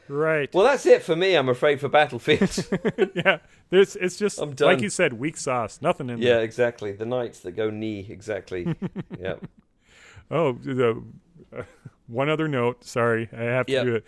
[0.08, 0.54] Right.
[0.54, 1.36] Well, that's it for me.
[1.36, 2.68] I'm afraid for Battlefield.
[3.16, 3.38] yeah.
[3.70, 6.38] There's it's just like you said, weak sauce, nothing in yeah, there.
[6.40, 6.92] Yeah, exactly.
[6.92, 8.06] The knights that go knee.
[8.10, 8.76] Exactly.
[9.20, 9.36] yeah.
[10.30, 11.02] Oh, the
[11.56, 11.64] uh,
[12.08, 12.84] one other note.
[12.84, 13.86] Sorry, I have to Yep.
[13.86, 14.06] do it.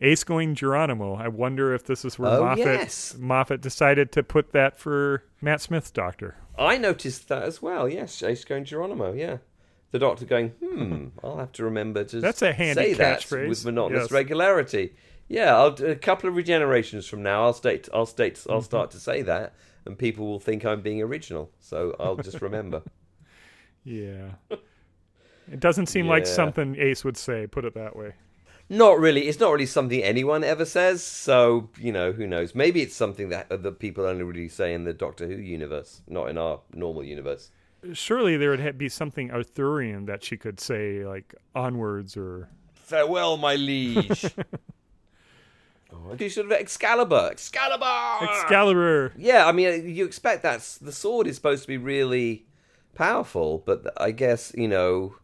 [0.00, 1.14] Ace going Geronimo.
[1.14, 3.16] I wonder if this is where Oh, Moffat yes.
[3.18, 6.36] Moffat decided to put that for Matt Smith's Doctor.
[6.58, 7.88] I noticed that as well.
[7.88, 9.12] Yes, Ace going Geronimo.
[9.12, 9.38] Yeah,
[9.90, 10.50] the doctor going.
[10.64, 11.08] Hmm.
[11.22, 12.20] I'll have to remember to.
[12.20, 13.48] That's a handy say that catchphrase.
[13.48, 14.10] with monotonous Yes.
[14.12, 14.94] regularity.
[15.28, 17.44] Yeah, I'll a couple of regenerations from now.
[17.44, 17.88] I'll state.
[17.94, 18.34] I'll state.
[18.34, 18.52] Mm-hmm.
[18.52, 19.54] I'll start to say that,
[19.86, 21.50] and people will think I'm being original.
[21.60, 22.82] So I'll just remember.
[23.86, 24.30] Yeah.
[24.50, 26.32] It doesn't seem like Yeah.
[26.32, 27.46] something Ace would say.
[27.46, 28.14] Put it that way.
[28.68, 29.28] Not really.
[29.28, 31.02] It's not really something anyone ever says.
[31.02, 32.54] So you know, who knows?
[32.54, 36.02] Maybe it's something that uh, that people only really say in the Doctor Who universe,
[36.08, 37.50] not in our normal universe.
[37.92, 42.48] Surely there would be something Arthurian that she could say, like onwards or.
[42.72, 44.24] Farewell, my liege.
[45.92, 47.28] oh, you should have Excalibur.
[47.30, 48.30] Excalibur.
[48.30, 49.12] Excalibur.
[49.16, 52.46] Yeah, I mean, uh, you expect that the sword is supposed to be really
[52.94, 55.16] powerful, but I guess you know,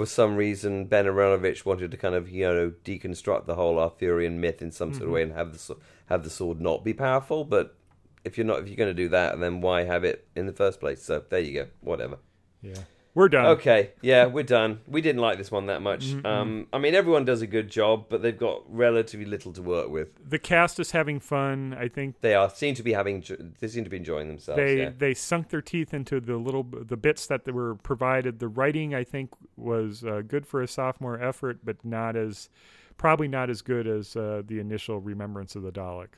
[0.00, 4.40] for some reason, Ben Aaronovitch wanted to kind of you know deconstruct the whole Arthurian
[4.40, 5.38] myth in some sort of way mm-hmm.
[5.38, 5.76] and have the
[6.06, 7.44] have the sword not be powerful.
[7.44, 7.76] But
[8.24, 10.54] if you're not, if you're going to do that, then why have it in the
[10.54, 11.02] first place?
[11.02, 11.66] So there you go.
[11.82, 12.16] Whatever.
[12.62, 12.78] Yeah.
[13.12, 13.46] We're done.
[13.46, 14.80] Okay, yeah, we're done.
[14.86, 16.14] We didn't like this one that much.
[16.24, 19.88] Um, I mean, everyone does a good job, but they've got relatively little to work
[19.90, 20.10] with.
[20.30, 21.74] The cast is having fun.
[21.78, 23.24] I think They are seem to be having.
[23.58, 24.58] They seem to be enjoying themselves.
[24.58, 24.90] they yeah.
[24.96, 28.38] they sunk their teeth into the little the bits that they were provided.
[28.38, 32.48] The writing I think was uh, good for a sophomore effort, but not as
[32.96, 36.10] probably not as good as uh, the initial Remembrance of the Dalek.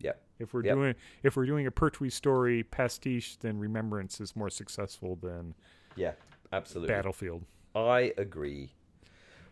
[0.00, 0.20] Yep.
[0.40, 0.74] If we're Yep.
[0.74, 5.54] doing if we're doing a Pertwee story pastiche, then Remembrance is more successful than
[5.94, 6.12] Yeah,
[6.52, 6.94] absolutely.
[6.94, 7.44] Battlefield.
[7.74, 8.70] I agree.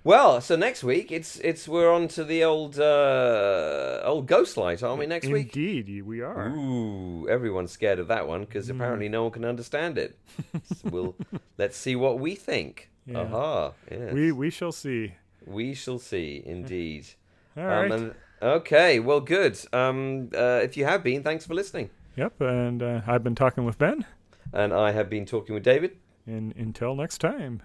[0.04, 4.82] Well, so next week it's it's we're on to the old uh, old ghost light,
[4.82, 5.06] aren't we?
[5.06, 5.54] Next week.
[5.56, 6.48] Indeed, we are.
[6.48, 10.16] Ooh, everyone's scared of that one because apparently no one can understand it.
[10.64, 11.16] so we'll
[11.58, 12.90] let's see what we think.
[13.06, 13.20] Yeah.
[13.20, 13.72] Aha!
[13.90, 14.12] Yes.
[14.12, 15.14] We we shall see.
[15.46, 17.06] We shall see, indeed.
[17.56, 17.90] All right.
[17.90, 19.58] Um, and, okay, well, good.
[19.72, 21.90] Um, uh, if you have been, thanks for listening.
[22.16, 24.06] Yep, and uh, I've been talking with Ben.
[24.52, 25.96] And I have been talking with David.
[26.28, 27.62] And until next time,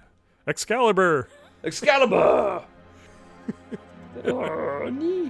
[0.48, 1.28] Excalibur.
[1.66, 2.64] Excalibur!
[4.26, 5.30] oh, nee.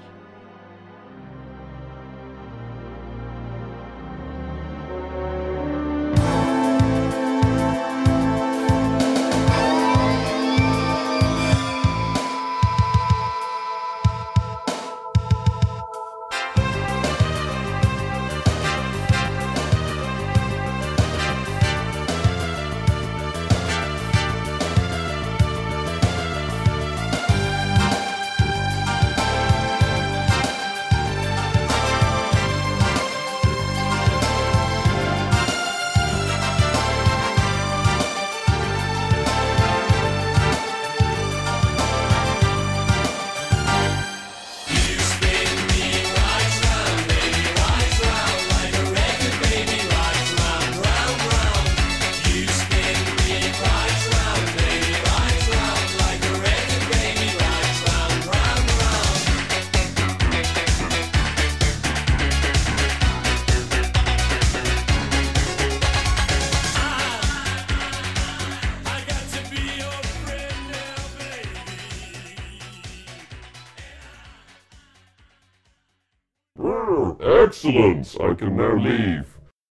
[78.20, 79.32] I can now leave.